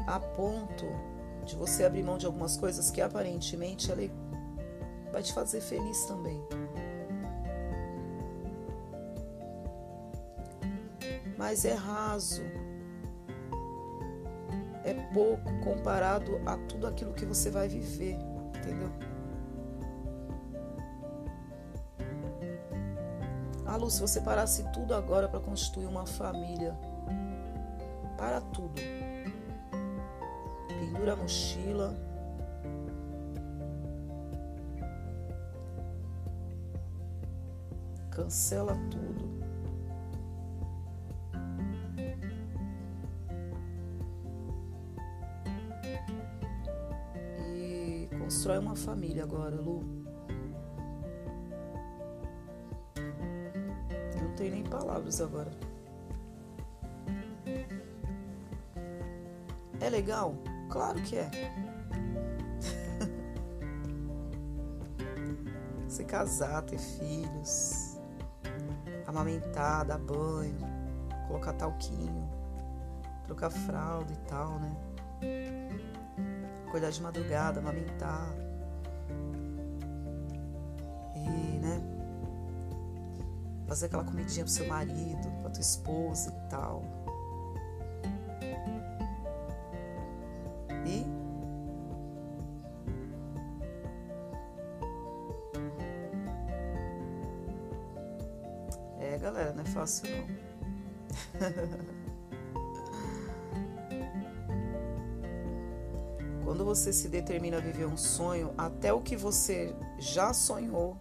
a 0.07 0.21
ponto 0.21 1.16
de 1.47 1.57
você 1.57 1.85
abrir 1.85 2.03
mão 2.03 2.19
de 2.19 2.27
algumas 2.27 2.57
coisas 2.57 2.91
que 2.91 3.01
aparentemente 3.01 3.91
ela 3.91 4.03
vai 5.13 5.23
te 5.23 5.33
fazer 5.33 5.61
feliz 5.61 6.05
também. 6.05 6.43
Mas 11.39 11.65
é 11.65 11.75
raso, 11.75 12.43
é 14.85 14.95
pouco 15.15 15.51
comparado 15.63 16.41
a 16.45 16.57
tudo 16.57 16.87
aquilo 16.87 17.13
que 17.13 17.25
você 17.25 17.51
vai 17.51 17.69
viver, 17.69 18.19
entendeu? 18.57 18.91
Ah, 23.67 23.77
Lu, 23.77 23.91
se 23.91 24.01
você 24.01 24.21
parasse 24.21 24.65
tudo 24.73 24.95
agora 24.95 25.29
para 25.29 25.41
constituir 25.41 25.87
uma 25.87 26.07
família, 26.07 26.75
para 28.17 28.41
tudo 28.41 28.81
segura 30.97 31.13
a 31.13 31.17
mochila. 31.17 31.95
Cancela 38.11 38.75
tudo. 38.91 39.37
E 47.55 48.09
constrói 48.19 48.59
uma 48.59 48.75
família 48.75 49.25
agora, 49.25 49.55
Lu. 49.55 49.85
Eu 54.15 54.23
não 54.23 54.35
tenho 54.35 54.53
nem 54.53 54.65
palavras 54.65 55.21
agora. 55.21 55.51
É 59.79 59.91
legal? 59.91 60.35
Claro 60.69 61.01
que 61.03 61.17
é. 61.17 61.31
Se 65.89 66.05
casar, 66.05 66.63
ter 66.63 66.79
filhos, 66.79 67.99
amamentar, 69.07 69.85
dar 69.85 69.99
banho, 69.99 70.59
colocar 71.27 71.53
talquinho, 71.55 72.29
trocar 73.25 73.51
fralda 73.51 74.13
e 74.13 74.17
tal, 74.29 74.59
né? 74.59 74.77
Acordar 76.67 76.91
de 76.91 77.03
madrugada, 77.03 77.61
amamentar. 77.61 78.35
E, 81.15 81.59
né? 81.59 81.81
Fazer 83.67 83.87
aquela 83.87 84.05
comidinha 84.05 84.45
pro 84.45 84.53
seu 84.53 84.67
marido, 84.67 85.31
pra 85.41 85.51
tua 85.51 85.61
esposa 85.61 86.31
e 86.31 86.51
tal. 86.51 87.06
Não. 99.87 100.27
Quando 106.45 106.65
você 106.65 106.93
se 106.93 107.09
determina 107.09 107.57
a 107.57 107.61
viver 107.61 107.87
um 107.87 107.97
sonho, 107.97 108.55
até 108.57 108.93
o 108.93 109.01
que 109.01 109.17
você 109.17 109.75
já 109.99 110.33
sonhou, 110.33 110.97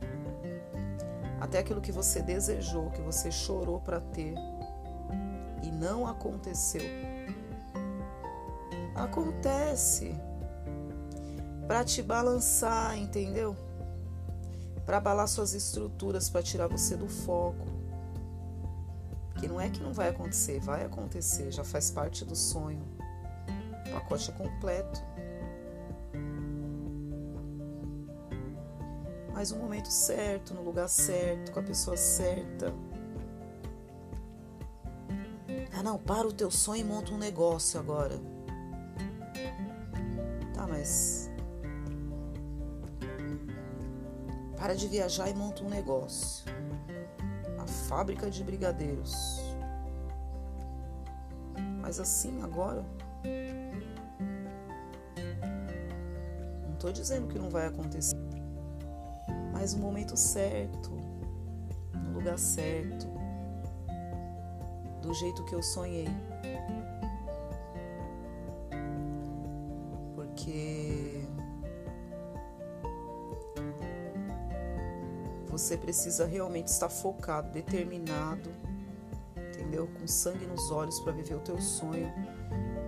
até 1.40 1.60
aquilo 1.60 1.82
que 1.82 1.92
você 1.92 2.22
desejou, 2.22 2.90
que 2.90 3.02
você 3.02 3.32
chorou 3.32 3.80
para 3.80 4.02
ter 4.02 4.34
e 5.62 5.72
não 5.72 6.08
aconteceu, 6.08 6.82
acontece 8.96 10.16
para 11.68 11.84
te 11.84 12.02
balançar, 12.02 12.98
entendeu? 12.98 13.56
Para 14.86 14.98
abalar 14.98 15.28
suas 15.28 15.54
estruturas, 15.54 16.30
para 16.30 16.42
tirar 16.42 16.68
você 16.68 16.96
do 16.96 17.08
foco. 17.08 17.75
Que 19.40 19.48
não 19.48 19.60
é 19.60 19.70
que 19.70 19.82
não 19.82 19.94
vai 19.94 20.10
acontecer, 20.10 20.60
vai 20.60 20.86
acontecer, 20.86 21.52
já 21.52 21.64
faz 21.64 21.92
parte 21.92 22.24
do 22.24 22.36
sonho. 22.36 22.84
O 23.88 23.92
pacote 23.92 24.32
é 24.32 24.34
completo. 24.34 25.16
mas 29.36 29.52
no 29.52 29.60
momento 29.60 29.92
certo, 29.92 30.54
no 30.54 30.64
lugar 30.64 30.88
certo, 30.88 31.52
com 31.52 31.60
a 31.60 31.64
pessoa 31.64 31.98
certa. 31.98 32.74
Ah, 35.78 35.84
não, 35.84 36.00
para 36.00 36.26
o 36.26 36.32
teu 36.32 36.50
sonho 36.50 36.82
e 36.82 36.84
monta 36.86 37.12
um 37.12 37.18
negócio 37.18 37.78
agora. 37.78 38.18
Tá, 40.54 40.66
mas. 40.66 41.30
Para 44.58 44.74
de 44.74 44.88
viajar 44.88 45.30
e 45.30 45.34
monta 45.34 45.64
um 45.64 45.70
negócio. 45.70 46.46
Fábrica 47.96 48.30
de 48.30 48.44
brigadeiros. 48.44 49.40
Mas 51.82 51.98
assim, 51.98 52.42
agora. 52.42 52.84
Não 56.68 56.76
tô 56.78 56.92
dizendo 56.92 57.30
que 57.30 57.40
não 57.40 57.50
vai 57.50 57.68
acontecer 57.68 58.18
mas 59.54 59.74
no 59.74 59.82
momento 59.82 60.18
certo, 60.18 60.92
no 61.94 62.12
lugar 62.12 62.38
certo, 62.38 63.08
do 65.02 65.14
jeito 65.14 65.46
que 65.46 65.56
eu 65.56 65.64
sonhei. 65.64 66.10
Você 75.66 75.78
precisa 75.78 76.26
realmente 76.26 76.68
estar 76.68 76.90
focado, 76.90 77.50
determinado, 77.52 78.50
entendeu? 79.36 79.90
Com 80.00 80.08
sangue 80.08 80.46
nos 80.46 80.70
olhos 80.72 81.00
para 81.00 81.12
viver 81.12 81.36
o 81.36 81.40
teu 81.40 81.60
sonho 81.60 82.14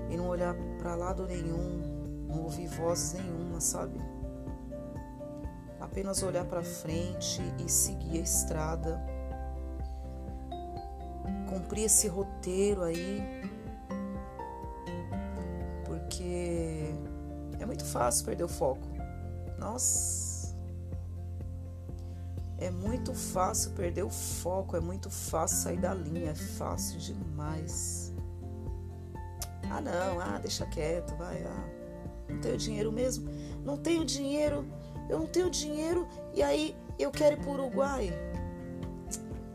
e 0.10 0.16
não 0.16 0.28
olhar 0.28 0.56
para 0.80 0.96
lado 0.96 1.26
nenhum, 1.26 2.26
não 2.28 2.44
ouvir 2.44 2.68
vozes 2.68 3.14
nenhuma, 3.14 3.60
sabe? 3.60 4.00
apenas 5.98 6.22
olhar 6.22 6.46
para 6.46 6.62
frente 6.62 7.42
e 7.58 7.68
seguir 7.68 8.20
a 8.20 8.22
estrada. 8.22 9.02
Cumprir 11.50 11.86
esse 11.86 12.08
roteiro 12.08 12.84
aí, 12.84 13.20
porque 15.86 16.94
é 17.60 17.66
muito 17.66 17.84
fácil 17.84 18.26
perder 18.26 18.44
o 18.44 18.48
foco. 18.48 18.88
Nossa, 19.58 20.27
é 22.60 22.72
muito 22.72 23.14
fácil 23.14 23.72
perder 23.72 24.04
o 24.04 24.10
foco, 24.10 24.76
é 24.76 24.80
muito 24.80 25.10
fácil 25.10 25.58
sair 25.58 25.78
da 25.78 25.94
linha, 25.94 26.32
é 26.32 26.36
fácil 26.36 27.00
demais. 27.00 28.14
Ah, 29.70 29.82
não, 29.82 30.20
ah, 30.20 30.40
deixa 30.40 30.66
quieto, 30.66 31.16
vai, 31.18 31.44
ah, 31.44 31.70
não 32.30 32.40
tenho 32.40 32.58
dinheiro 32.58 32.92
mesmo, 32.92 33.30
não 33.64 33.78
tenho 33.78 34.06
dinheiro 34.06 34.66
eu 35.10 35.20
não 35.20 35.28
tenho 35.28 35.50
dinheiro 35.50 36.08
e 36.34 36.44
aí 36.44 36.76
eu 37.00 37.12
quero 37.12 37.36
ir 37.36 37.40
para 37.40 37.50
o 37.50 37.54
Uruguai. 37.54 38.12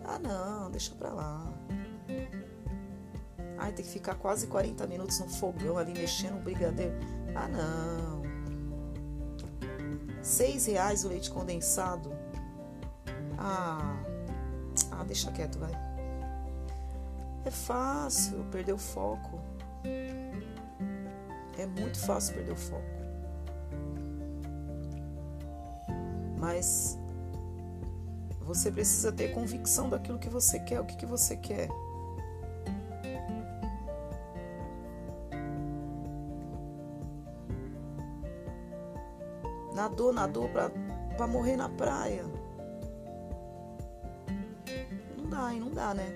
Ah, 0.04 0.18
não, 0.18 0.70
deixa 0.70 0.94
para 0.94 1.12
lá. 1.12 1.52
Ai, 3.58 3.72
tem 3.72 3.84
que 3.84 3.90
ficar 3.90 4.14
quase 4.16 4.46
40 4.46 4.86
minutos 4.86 5.20
no 5.20 5.28
fogão 5.28 5.76
ali 5.78 5.92
mexendo 5.92 6.36
o 6.36 6.40
brigadeiro. 6.40 6.94
Ah, 7.34 7.48
não. 7.48 8.22
Seis 10.22 10.66
reais 10.66 11.04
o 11.04 11.08
leite 11.08 11.30
condensado. 11.30 12.10
Ah, 13.44 13.96
ah, 14.92 15.04
deixa 15.04 15.32
quieto, 15.32 15.58
vai. 15.58 15.72
É 17.44 17.50
fácil 17.50 18.44
perder 18.50 18.72
o 18.72 18.78
foco. 18.78 19.40
É 21.58 21.66
muito 21.66 21.98
fácil 21.98 22.34
perder 22.34 22.52
o 22.52 22.56
foco. 22.56 23.02
mas 26.42 26.98
você 28.40 28.68
precisa 28.68 29.12
ter 29.12 29.32
convicção 29.32 29.88
daquilo 29.88 30.18
que 30.18 30.28
você 30.28 30.58
quer, 30.58 30.80
o 30.80 30.84
que, 30.84 30.96
que 30.96 31.06
você 31.06 31.36
quer. 31.36 31.68
Nadou, 39.72 40.12
nadou 40.12 40.48
para 40.48 41.26
morrer 41.28 41.56
na 41.56 41.68
praia. 41.68 42.24
Não 45.50 45.70
dá, 45.70 45.92
né? 45.92 46.08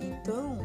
Então, 0.00 0.58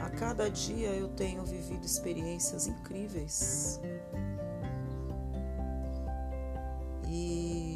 a 0.00 0.10
cada 0.10 0.48
dia 0.48 0.88
eu 0.88 1.08
tenho 1.08 1.44
vivido 1.44 1.84
experiências 1.84 2.66
incríveis. 2.66 3.80
E 7.06 7.74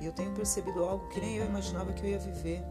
eu 0.00 0.12
tenho 0.12 0.32
percebido 0.32 0.84
algo 0.84 1.08
que 1.08 1.20
nem 1.20 1.36
eu 1.36 1.46
imaginava 1.46 1.92
que 1.92 2.04
eu 2.04 2.10
ia 2.10 2.18
viver. 2.18 2.62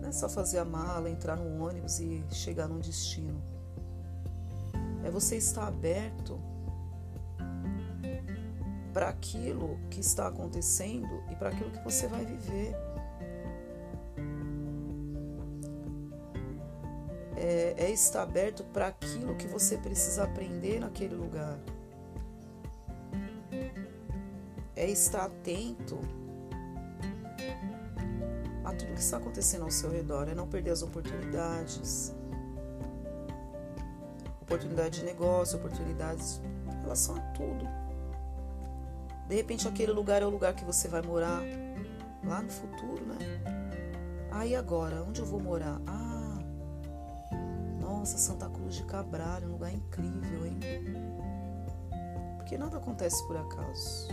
Não 0.00 0.08
é 0.08 0.12
só 0.12 0.28
fazer 0.28 0.58
a 0.58 0.64
mala, 0.64 1.10
entrar 1.10 1.36
no 1.36 1.64
ônibus 1.64 1.98
e 2.00 2.24
chegar 2.30 2.68
num 2.68 2.78
destino. 2.78 3.42
É 5.04 5.10
você 5.10 5.36
estar 5.36 5.66
aberto 5.66 6.51
para 8.92 9.08
aquilo 9.08 9.78
que 9.90 10.00
está 10.00 10.26
acontecendo 10.28 11.22
e 11.30 11.36
para 11.36 11.48
aquilo 11.48 11.70
que 11.70 11.82
você 11.82 12.06
vai 12.06 12.24
viver. 12.24 12.74
é, 17.42 17.74
é 17.76 17.90
estar 17.90 18.22
aberto 18.22 18.62
para 18.64 18.86
aquilo 18.86 19.34
que 19.34 19.48
você 19.48 19.76
precisa 19.76 20.22
aprender 20.22 20.78
naquele 20.78 21.16
lugar. 21.16 21.58
É 24.76 24.88
estar 24.88 25.24
atento 25.24 25.98
a 28.64 28.72
tudo 28.72 28.94
que 28.94 29.00
está 29.00 29.16
acontecendo 29.16 29.64
ao 29.64 29.70
seu 29.72 29.90
redor, 29.90 30.28
é 30.28 30.34
não 30.36 30.46
perder 30.46 30.70
as 30.70 30.82
oportunidades. 30.82 32.14
Oportunidade 34.40 35.00
de 35.00 35.04
negócio, 35.04 35.58
oportunidades 35.58 36.40
em 36.66 36.82
relação 36.82 37.16
a 37.16 37.20
tudo. 37.32 37.81
De 39.32 39.36
repente 39.36 39.66
aquele 39.66 39.92
lugar 39.92 40.20
é 40.20 40.26
o 40.26 40.28
lugar 40.28 40.54
que 40.54 40.62
você 40.62 40.88
vai 40.88 41.00
morar 41.00 41.40
lá 42.22 42.42
no 42.42 42.50
futuro, 42.50 43.02
né? 43.06 43.16
Aí 44.30 44.54
ah, 44.54 44.58
agora, 44.58 45.02
onde 45.02 45.22
eu 45.22 45.26
vou 45.26 45.40
morar? 45.40 45.80
Ah, 45.86 46.38
nossa, 47.80 48.18
Santa 48.18 48.46
Cruz 48.50 48.74
de 48.74 48.84
Cabral, 48.84 49.40
um 49.44 49.52
lugar 49.52 49.72
incrível, 49.72 50.46
hein? 50.46 50.60
Por 51.88 52.36
Porque 52.36 52.58
nada 52.58 52.76
acontece 52.76 53.26
por 53.26 53.38
acaso. 53.38 54.08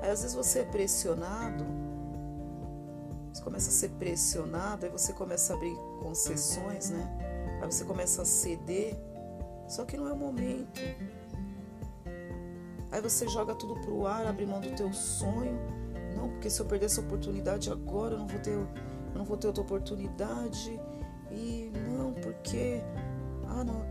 Aí 0.00 0.10
às 0.10 0.22
vezes 0.22 0.36
você 0.36 0.60
é 0.60 0.64
pressionado, 0.64 1.66
você 3.34 3.42
começa 3.42 3.68
a 3.68 3.72
ser 3.72 3.88
pressionado, 3.98 4.86
aí 4.86 4.92
você 4.92 5.12
começa 5.12 5.52
a 5.52 5.56
abrir 5.56 5.74
concessões, 6.00 6.90
né? 6.90 7.58
Aí 7.60 7.66
você 7.66 7.84
começa 7.84 8.22
a 8.22 8.24
ceder, 8.24 8.96
só 9.66 9.84
que 9.84 9.96
não 9.96 10.06
é 10.06 10.12
o 10.12 10.16
momento. 10.16 10.80
Aí 12.90 13.00
você 13.00 13.28
joga 13.28 13.54
tudo 13.54 13.74
pro 13.80 14.06
ar, 14.06 14.26
abre 14.26 14.46
mão 14.46 14.60
do 14.60 14.74
teu 14.74 14.92
sonho. 14.92 15.58
Não, 16.16 16.28
porque 16.30 16.48
se 16.48 16.60
eu 16.60 16.66
perder 16.66 16.86
essa 16.86 17.00
oportunidade 17.00 17.70
agora, 17.70 18.14
eu 18.14 18.18
não 18.18 18.26
vou 18.26 18.40
ter, 18.40 18.52
eu 18.52 18.68
não 19.14 19.24
vou 19.24 19.36
ter 19.36 19.46
outra 19.46 19.62
oportunidade. 19.62 20.80
E 21.30 21.70
não, 21.90 22.12
porque 22.14 22.82
ah, 23.46 23.62
não, 23.62 23.84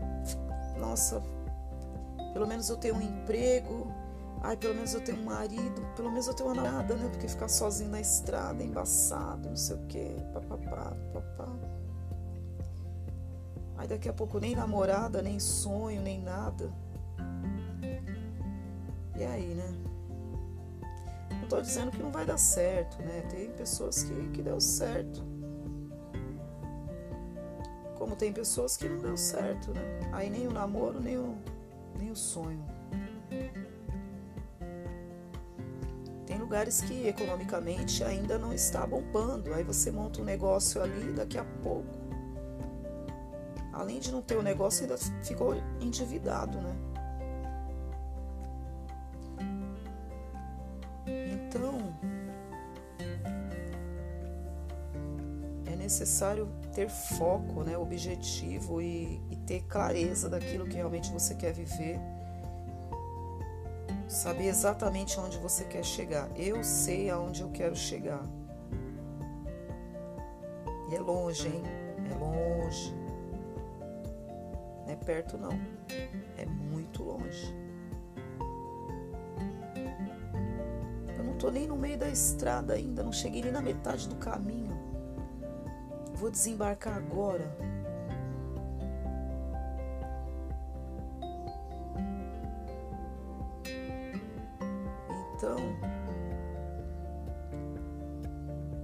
nossa, 0.78 1.22
pelo 2.32 2.46
menos 2.46 2.68
eu 2.68 2.76
tenho 2.76 2.96
um 2.96 3.02
emprego, 3.02 3.86
ai, 4.42 4.56
pelo 4.56 4.74
menos 4.74 4.92
eu 4.94 5.00
tenho 5.00 5.18
um 5.18 5.24
marido, 5.24 5.82
pelo 5.94 6.10
menos 6.10 6.26
eu 6.26 6.34
tenho 6.34 6.48
uma 6.48 6.62
namorada, 6.62 6.94
né? 6.94 7.08
Porque 7.08 7.28
ficar 7.28 7.48
sozinho 7.48 7.90
na 7.90 8.00
estrada, 8.00 8.62
embaçado, 8.62 9.48
não 9.48 9.56
sei 9.56 9.76
o 9.76 9.86
quê, 9.86 10.16
papapá, 10.32 10.96
papá. 11.12 11.48
Aí 13.76 13.86
daqui 13.86 14.08
a 14.08 14.12
pouco 14.12 14.40
nem 14.40 14.56
namorada, 14.56 15.22
nem 15.22 15.38
sonho, 15.38 16.02
nem 16.02 16.20
nada. 16.20 16.72
E 19.18 19.24
aí, 19.24 19.52
né? 19.54 19.74
Não 21.40 21.48
tô 21.48 21.60
dizendo 21.60 21.90
que 21.90 22.00
não 22.00 22.12
vai 22.12 22.24
dar 22.24 22.38
certo, 22.38 23.02
né? 23.02 23.22
Tem 23.28 23.50
pessoas 23.50 24.04
que, 24.04 24.28
que 24.28 24.40
deu 24.40 24.60
certo. 24.60 25.26
Como 27.96 28.14
tem 28.14 28.32
pessoas 28.32 28.76
que 28.76 28.88
não 28.88 28.98
deu 28.98 29.16
certo, 29.16 29.74
né? 29.74 30.10
Aí 30.12 30.30
nem 30.30 30.46
o 30.46 30.52
namoro, 30.52 31.00
nem 31.00 31.18
o, 31.18 31.36
nem 31.98 32.12
o 32.12 32.16
sonho. 32.16 32.64
Tem 36.24 36.38
lugares 36.38 36.80
que 36.80 37.08
economicamente 37.08 38.04
ainda 38.04 38.38
não 38.38 38.52
está 38.52 38.86
bombando. 38.86 39.52
Aí 39.52 39.64
você 39.64 39.90
monta 39.90 40.20
um 40.20 40.24
negócio 40.24 40.80
ali 40.80 41.12
daqui 41.12 41.38
a 41.38 41.44
pouco. 41.44 41.98
Além 43.72 43.98
de 43.98 44.12
não 44.12 44.22
ter 44.22 44.36
o 44.36 44.42
negócio, 44.42 44.82
ainda 44.82 44.96
ficou 45.24 45.56
endividado, 45.80 46.60
né? 46.60 46.87
Necessário 55.88 56.46
ter 56.74 56.90
foco, 56.90 57.64
né, 57.64 57.78
objetivo 57.78 58.82
e, 58.82 59.22
e 59.30 59.36
ter 59.46 59.62
clareza 59.62 60.28
daquilo 60.28 60.66
que 60.66 60.76
realmente 60.76 61.10
você 61.10 61.34
quer 61.34 61.50
viver. 61.54 61.98
Saber 64.06 64.48
exatamente 64.48 65.18
onde 65.18 65.38
você 65.38 65.64
quer 65.64 65.82
chegar. 65.82 66.28
Eu 66.36 66.62
sei 66.62 67.08
aonde 67.08 67.40
eu 67.40 67.48
quero 67.50 67.74
chegar. 67.74 68.22
E 70.90 70.94
é 70.94 71.00
longe, 71.00 71.48
hein? 71.48 71.62
É 72.10 72.14
longe. 72.14 72.94
Não 74.84 74.92
é 74.92 74.96
perto, 74.96 75.38
não. 75.38 75.58
É 76.36 76.44
muito 76.44 77.02
longe. 77.02 77.54
Eu 81.16 81.24
não 81.24 81.38
tô 81.38 81.50
nem 81.50 81.66
no 81.66 81.76
meio 81.76 81.96
da 81.96 82.10
estrada 82.10 82.74
ainda, 82.74 83.02
não 83.02 83.12
cheguei 83.12 83.40
nem 83.40 83.52
na 83.52 83.62
metade 83.62 84.06
do 84.06 84.16
caminho. 84.16 84.77
Vou 86.18 86.32
desembarcar 86.32 86.96
agora. 86.96 87.48
Então, 95.36 95.56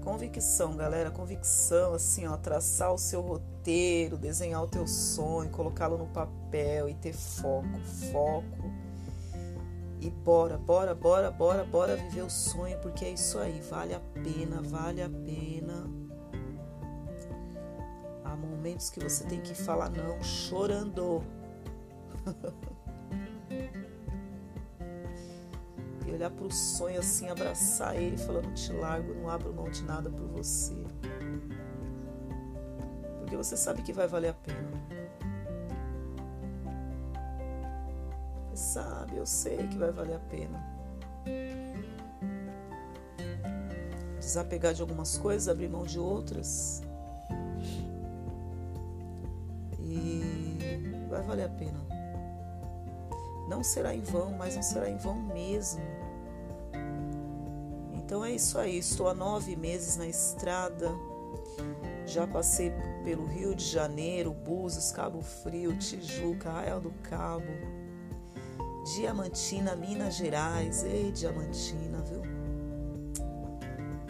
convicção, 0.05 0.77
galera, 0.77 1.11
convicção, 1.11 1.95
assim, 1.95 2.25
ó, 2.25 2.37
traçar 2.37 2.95
o 2.95 2.99
seu 2.99 3.21
roteiro, 3.21 4.17
desenhar 4.17 4.63
o 4.63 4.69
teu 4.69 4.87
sonho, 4.87 5.51
colocá-lo 5.51 5.99
no 5.99 6.07
papel 6.07 6.89
e 6.89 6.95
ter 6.95 7.13
foco, 7.13 7.81
foco. 8.13 8.73
E 10.01 10.09
bora, 10.09 10.57
bora, 10.57 10.95
bora, 10.95 11.33
bora, 11.33 11.65
bora 11.65 11.97
viver 11.97 12.23
o 12.23 12.31
sonho, 12.31 12.79
porque 12.79 13.05
é 13.05 13.11
isso 13.11 13.41
aí, 13.41 13.61
vale 13.69 13.93
a 13.93 14.01
pena, 14.23 14.63
vale 14.63 15.03
a 15.03 15.09
pena 15.09 16.04
momentos 18.65 18.89
que 18.89 18.99
você 18.99 19.25
tem 19.25 19.43
que 19.43 19.55
falar 19.55 19.91
não 19.91 20.23
chorando. 20.23 21.23
e 26.07 26.11
olhar 26.11 26.31
para 26.31 26.51
sonho 26.51 26.99
assim, 26.99 27.29
abraçar 27.29 27.95
ele, 27.95 28.17
falando: 28.17 28.55
Te 28.55 28.73
largo, 28.73 29.13
não 29.13 29.29
abro 29.29 29.53
mão 29.53 29.69
de 29.69 29.83
nada 29.85 30.09
por 30.09 30.27
você. 30.29 30.75
Porque 33.19 33.37
você 33.37 33.55
sabe 33.55 33.83
que 33.83 33.93
vai 33.93 34.09
valer 34.09 34.31
a 34.31 34.35
pena. 34.35 34.71
Você 38.49 38.57
sabe, 38.57 39.19
eu 39.19 39.27
sei 39.27 39.69
que 39.69 39.77
vai 39.77 39.93
valer 39.93 40.17
a 40.17 40.21
pena. 40.21 40.75
Desapegar 44.19 44.73
de 44.73 44.81
algumas 44.81 45.19
coisas, 45.19 45.51
abrir 45.51 45.69
mão 45.69 45.83
de 45.83 45.99
outras 45.99 46.83
valer 51.35 51.45
a 51.45 51.49
pena. 51.49 51.85
Não 53.49 53.63
será 53.63 53.95
em 53.95 54.01
vão, 54.01 54.33
mas 54.33 54.55
não 54.55 54.63
será 54.63 54.89
em 54.89 54.97
vão 54.97 55.21
mesmo. 55.21 55.83
Então 57.93 58.25
é 58.25 58.33
isso 58.33 58.59
aí. 58.59 58.79
Estou 58.79 59.09
há 59.09 59.15
nove 59.15 59.57
meses 59.57 59.97
na 59.97 60.07
estrada. 60.07 60.91
Já 62.07 62.27
passei 62.27 62.73
pelo 63.03 63.27
Rio 63.27 63.55
de 63.55 63.65
Janeiro, 63.65 64.33
Búzios, 64.33 64.93
Cabo 64.93 65.21
Frio, 65.21 65.77
Tijuca, 65.77 66.51
Arraial 66.51 66.81
do 66.81 66.91
Cabo, 67.03 67.47
Diamantina, 68.95 69.75
Minas 69.75 70.15
Gerais. 70.15 70.85
Ei, 70.85 71.11
Diamantina, 71.11 71.99
viu? 72.03 72.23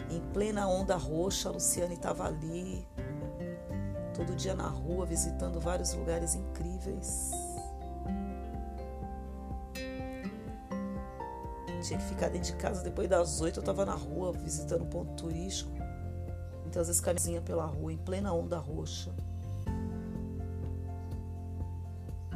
Em 0.09 0.21
plena 0.31 0.67
onda 0.67 0.95
roxa, 0.95 1.49
a 1.49 1.51
Luciane 1.51 1.95
estava 1.95 2.27
ali 2.27 2.85
todo 4.15 4.35
dia 4.35 4.55
na 4.55 4.67
rua, 4.67 5.05
visitando 5.05 5.59
vários 5.59 5.93
lugares 5.93 6.35
incríveis. 6.35 7.31
Tinha 11.81 11.99
que 11.99 12.05
ficar 12.05 12.29
dentro 12.29 12.51
de 12.51 12.57
casa 12.57 12.81
depois 12.81 13.07
das 13.07 13.41
oito, 13.41 13.57
eu 13.57 13.61
estava 13.61 13.85
na 13.85 13.93
rua 13.93 14.31
visitando 14.31 14.85
ponto 14.85 15.11
turístico. 15.13 15.71
Então, 16.65 16.81
às 16.81 16.87
vezes, 16.87 16.99
camisinha 16.99 17.41
pela 17.41 17.65
rua, 17.65 17.93
em 17.93 17.97
plena 17.97 18.33
onda 18.33 18.57
roxa. 18.57 19.13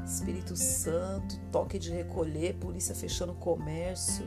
Espírito 0.05 0.55
Santo, 0.55 1.39
toque 1.51 1.79
de 1.79 1.91
recolher, 1.91 2.55
polícia 2.55 2.93
fechando 2.93 3.33
comércio, 3.33 4.25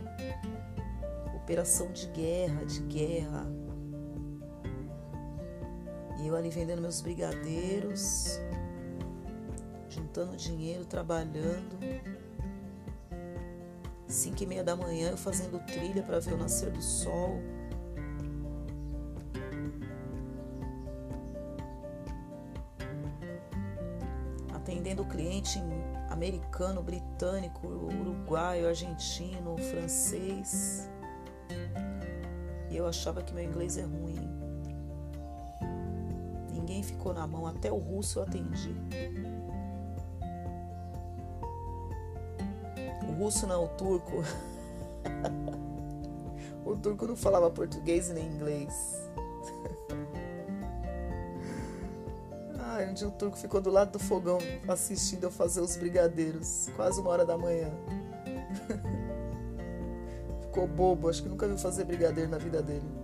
operação 1.36 1.92
de 1.92 2.06
guerra, 2.08 2.64
de 2.64 2.80
guerra. 2.82 3.46
Eu 6.32 6.36
ali 6.38 6.48
vendendo 6.48 6.80
meus 6.80 7.02
brigadeiros, 7.02 8.40
juntando 9.86 10.34
dinheiro, 10.34 10.86
trabalhando. 10.86 11.78
Cinco 14.08 14.42
e 14.42 14.46
meia 14.46 14.64
da 14.64 14.74
manhã 14.74 15.10
eu 15.10 15.18
fazendo 15.18 15.62
trilha 15.66 16.02
para 16.02 16.20
ver 16.20 16.32
o 16.32 16.38
nascer 16.38 16.70
do 16.70 16.80
sol. 16.80 17.38
Atendendo 24.54 25.04
cliente 25.04 25.60
americano, 26.08 26.82
britânico, 26.82 27.66
uruguaio, 27.68 28.68
argentino, 28.68 29.58
francês. 29.58 30.88
E 32.70 32.76
eu 32.78 32.86
achava 32.86 33.22
que 33.22 33.34
meu 33.34 33.44
inglês 33.44 33.76
é 33.76 33.82
ruim 33.82 34.31
ninguém 36.72 36.82
ficou 36.82 37.12
na 37.12 37.26
mão, 37.26 37.46
até 37.46 37.70
o 37.70 37.76
russo 37.76 38.18
eu 38.18 38.22
atendi. 38.22 38.74
O 43.08 43.12
russo 43.12 43.46
não, 43.46 43.64
o 43.64 43.68
turco. 43.68 44.24
o 46.64 46.74
turco 46.76 47.06
não 47.06 47.14
falava 47.14 47.50
português 47.50 48.08
nem 48.08 48.26
inglês. 48.26 49.02
Ai, 52.58 52.88
um 52.88 52.94
dia 52.94 53.06
o 53.06 53.10
turco 53.10 53.36
ficou 53.36 53.60
do 53.60 53.70
lado 53.70 53.92
do 53.92 53.98
fogão 53.98 54.38
assistindo 54.66 55.24
eu 55.24 55.30
fazer 55.30 55.60
os 55.60 55.76
brigadeiros, 55.76 56.70
quase 56.74 56.98
uma 57.00 57.10
hora 57.10 57.26
da 57.26 57.36
manhã. 57.36 57.70
ficou 60.40 60.66
bobo, 60.66 61.10
acho 61.10 61.22
que 61.22 61.28
nunca 61.28 61.46
viu 61.46 61.58
fazer 61.58 61.84
brigadeiro 61.84 62.30
na 62.30 62.38
vida 62.38 62.62
dele. 62.62 63.02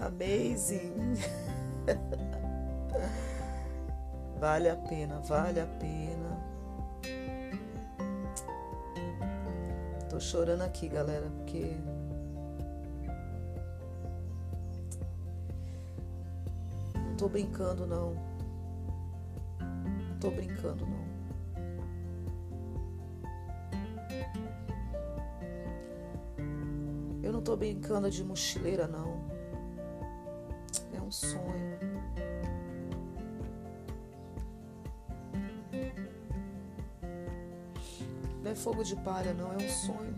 amazing. 0.00 1.18
Vale 4.38 4.68
a 4.68 4.76
pena, 4.76 5.20
vale 5.20 5.60
a 5.60 5.66
pena. 5.66 6.50
Tô 10.08 10.18
chorando 10.18 10.62
aqui, 10.62 10.88
galera, 10.88 11.30
porque 11.36 11.76
não 16.96 17.16
tô 17.16 17.28
brincando 17.28 17.86
não. 17.86 18.14
Não 19.60 20.18
tô 20.18 20.30
brincando 20.30 20.84
não. 20.84 21.10
Eu 27.22 27.32
não 27.32 27.40
tô 27.40 27.56
brincando 27.56 28.10
de 28.10 28.24
mochileira 28.24 28.88
não. 28.88 29.29
Um 31.10 31.12
sonho. 31.12 31.78
Não 38.40 38.50
é 38.52 38.54
fogo 38.54 38.84
de 38.84 38.94
palha, 38.94 39.34
não, 39.34 39.52
é 39.52 39.56
um 39.56 39.68
sonho. 39.68 40.14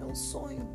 É 0.00 0.04
um 0.04 0.14
sonho. 0.16 0.68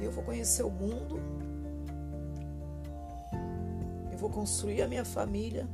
E 0.00 0.04
eu 0.04 0.10
vou 0.10 0.24
conhecer 0.24 0.64
o 0.64 0.70
mundo. 0.70 0.99
Construir 4.40 4.80
a 4.80 4.88
minha 4.88 5.04
família. 5.04 5.68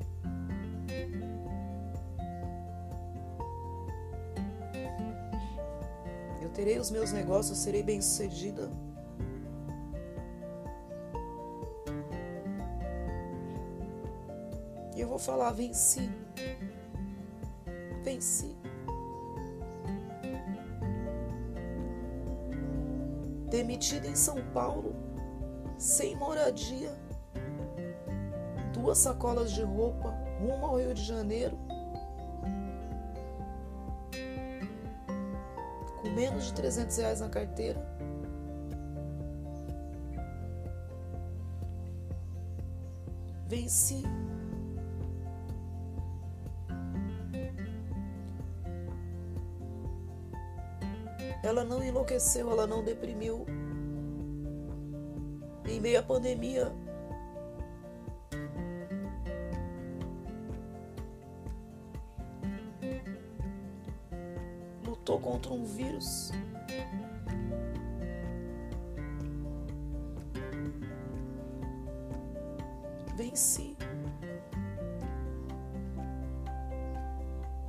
terei 6.52 6.78
os 6.78 6.90
meus 6.90 7.12
negócios, 7.12 7.58
serei 7.58 7.82
bem-sucedida. 7.82 8.70
E 14.96 15.00
eu 15.00 15.06
vou 15.06 15.18
falar: 15.18 15.52
venci. 15.52 16.10
Venci. 18.02 18.56
Demitida 23.50 24.08
em 24.08 24.16
São 24.16 24.42
Paulo, 24.54 24.96
sem 25.76 26.16
moradia, 26.16 27.05
duas 28.86 28.98
sacolas 28.98 29.50
de 29.50 29.64
roupa, 29.64 30.14
rumo 30.38 30.64
ao 30.64 30.78
Rio 30.78 30.94
de 30.94 31.02
Janeiro 31.02 31.58
menos 36.14 36.46
de 36.46 36.54
300 36.54 36.96
reais 36.96 37.20
na 37.20 37.28
carteira. 37.28 37.84
Venci. 43.48 44.02
Ela 51.42 51.64
não 51.64 51.82
enlouqueceu, 51.82 52.50
ela 52.50 52.66
não 52.66 52.82
deprimiu. 52.82 53.44
Em 55.68 55.80
meio 55.80 55.98
à 55.98 56.02
pandemia, 56.02 56.72
contra 65.46 65.54
um 65.54 65.64
vírus. 65.64 66.32
Venci. 73.16 73.76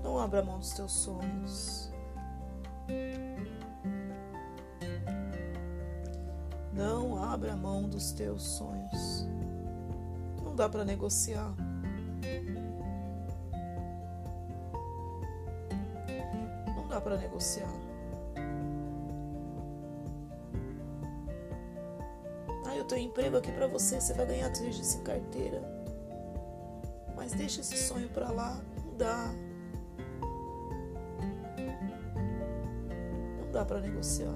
Não 0.04 0.20
abra 0.20 0.44
mão 0.44 0.60
dos 0.60 0.74
teus 0.74 0.92
sonhos. 0.92 1.92
Não 6.74 7.24
abra 7.24 7.56
mão 7.56 7.88
dos 7.88 8.12
teus 8.12 8.44
sonhos. 8.44 9.28
Não 10.44 10.56
dá 10.56 10.68
para 10.68 10.84
negociar. 10.84 11.54
Para 17.08 17.16
negociar. 17.16 17.72
Ah, 22.66 22.76
eu 22.76 22.84
tenho 22.84 23.08
emprego 23.08 23.38
aqui 23.38 23.50
para 23.50 23.66
você, 23.66 24.02
você 24.02 24.14
vai 24.14 24.26
ganhar 24.26 24.52
três 24.52 24.76
dias 24.76 24.88
sem 24.88 25.02
carteira. 25.04 25.62
Mas 27.16 27.32
deixa 27.32 27.62
esse 27.62 27.78
sonho 27.78 28.10
para 28.10 28.30
lá, 28.30 28.62
não 28.86 28.98
dá. 28.98 29.34
Não 33.40 33.52
dá 33.54 33.64
para 33.64 33.80
negociar. 33.80 34.36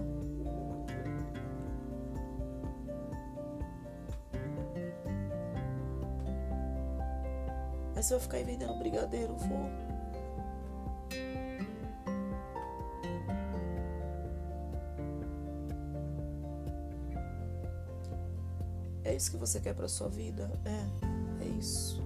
Mas 7.94 8.06
se 8.06 8.14
eu 8.14 8.20
ficar 8.22 8.38
aí 8.38 8.46
vendendo 8.46 8.74
brigadeiro, 8.76 9.36
vou. 9.36 9.91
Isso 19.22 19.30
que 19.30 19.38
você 19.38 19.60
quer 19.60 19.76
para 19.76 19.88
sua 19.88 20.10
vida? 20.10 20.50
É, 20.66 21.44
é 21.44 21.48
isso. 21.48 22.02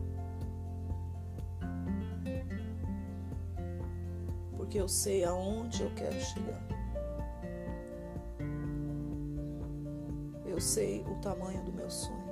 Porque 4.58 4.78
eu 4.78 4.90
sei 4.90 5.24
aonde 5.24 5.82
eu 5.82 5.96
quero 5.96 6.20
chegar. 6.20 6.62
Eu 10.46 10.60
sei 10.60 11.04
o 11.04 11.16
tamanho 11.22 11.64
do 11.64 11.72
meu 11.72 11.90
sonho. 11.90 12.26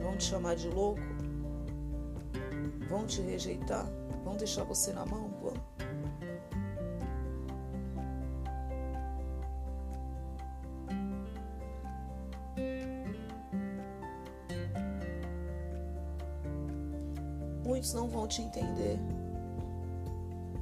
Vão 0.00 0.16
te 0.16 0.24
chamar 0.24 0.54
de 0.54 0.68
louco? 0.68 1.02
Vão 2.88 3.04
te 3.04 3.20
rejeitar? 3.20 4.01
Vão 4.32 4.38
deixar 4.38 4.64
você 4.64 4.94
na 4.94 5.04
mão? 5.04 5.28
Vão. 5.42 5.52
Muitos 17.62 17.92
não 17.92 18.08
vão 18.08 18.26
te 18.26 18.40
entender. 18.40 18.98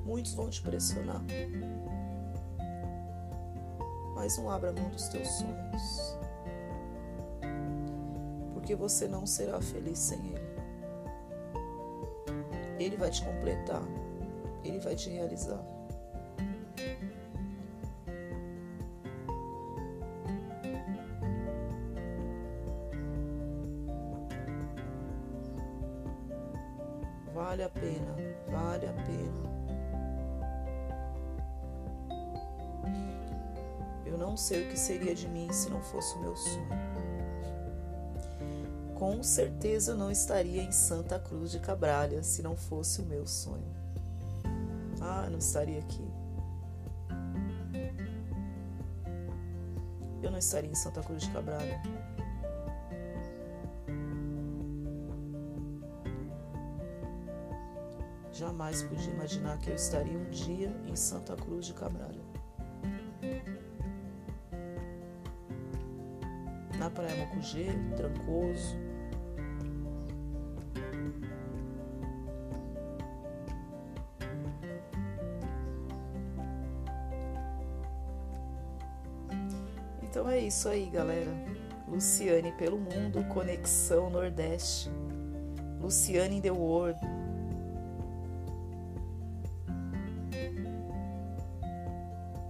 Muitos 0.04 0.34
vão 0.34 0.50
te 0.50 0.60
pressionar. 0.62 1.22
Mas 4.16 4.36
não 4.36 4.50
abra 4.50 4.72
mão 4.72 4.90
dos 4.90 5.06
teus 5.06 5.28
sonhos. 5.28 6.18
Porque 8.52 8.74
você 8.74 9.06
não 9.06 9.24
será 9.24 9.60
feliz 9.60 10.00
sem 10.00 10.18
ele. 10.26 10.59
Ele 12.80 12.96
vai 12.96 13.10
te 13.10 13.22
completar, 13.22 13.82
Ele 14.64 14.78
vai 14.78 14.96
te 14.96 15.10
realizar. 15.10 15.62
Vale 27.34 27.64
a 27.64 27.68
pena, 27.68 28.16
vale 28.48 28.86
a 28.86 28.92
pena. 28.92 29.50
Eu 34.06 34.16
não 34.16 34.38
sei 34.38 34.64
o 34.64 34.68
que 34.70 34.78
seria 34.78 35.14
de 35.14 35.28
mim 35.28 35.52
se 35.52 35.68
não 35.68 35.82
fosse 35.82 36.16
o 36.16 36.20
meu 36.20 36.34
sonho 36.34 36.89
com 39.10 39.24
certeza 39.24 39.90
eu 39.90 39.96
não 39.96 40.08
estaria 40.08 40.62
em 40.62 40.70
Santa 40.70 41.18
Cruz 41.18 41.50
de 41.50 41.58
Cabralha 41.58 42.22
se 42.22 42.42
não 42.42 42.56
fosse 42.56 43.02
o 43.02 43.04
meu 43.04 43.26
sonho. 43.26 43.74
Ah, 45.00 45.22
eu 45.24 45.32
não 45.32 45.38
estaria 45.38 45.80
aqui. 45.80 46.08
Eu 50.22 50.30
não 50.30 50.38
estaria 50.38 50.70
em 50.70 50.74
Santa 50.76 51.02
Cruz 51.02 51.24
de 51.24 51.30
Cabralha. 51.30 51.82
Jamais 58.30 58.84
podia 58.84 59.12
imaginar 59.12 59.58
que 59.58 59.70
eu 59.70 59.74
estaria 59.74 60.16
um 60.16 60.30
dia 60.30 60.72
em 60.86 60.94
Santa 60.94 61.34
Cruz 61.34 61.66
de 61.66 61.74
Cabralha. 61.74 62.22
Na 66.78 66.88
Praia 66.88 67.26
Mocugê, 67.26 67.66
Trancoso, 67.96 68.89
Então 80.10 80.28
é 80.28 80.40
isso 80.40 80.68
aí, 80.68 80.86
galera. 80.86 81.30
Luciane 81.86 82.50
pelo 82.52 82.76
mundo, 82.76 83.24
Conexão 83.32 84.10
Nordeste. 84.10 84.90
Luciane 85.80 86.38
in 86.38 86.40
the 86.40 86.50
World. 86.50 86.98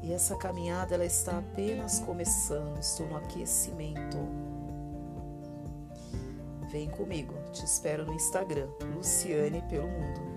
E 0.03 0.11
essa 0.11 0.35
caminhada 0.37 0.95
ela 0.95 1.05
está 1.05 1.39
apenas 1.39 1.99
começando, 2.01 2.79
estou 2.79 3.07
no 3.07 3.19
aquecimento. 3.19 4.17
Vem 6.71 6.89
comigo, 6.89 7.35
te 7.53 7.63
espero 7.63 8.07
no 8.07 8.15
Instagram, 8.15 8.69
Luciane 8.95 9.63
pelo 9.69 9.87
mundo. 9.87 10.30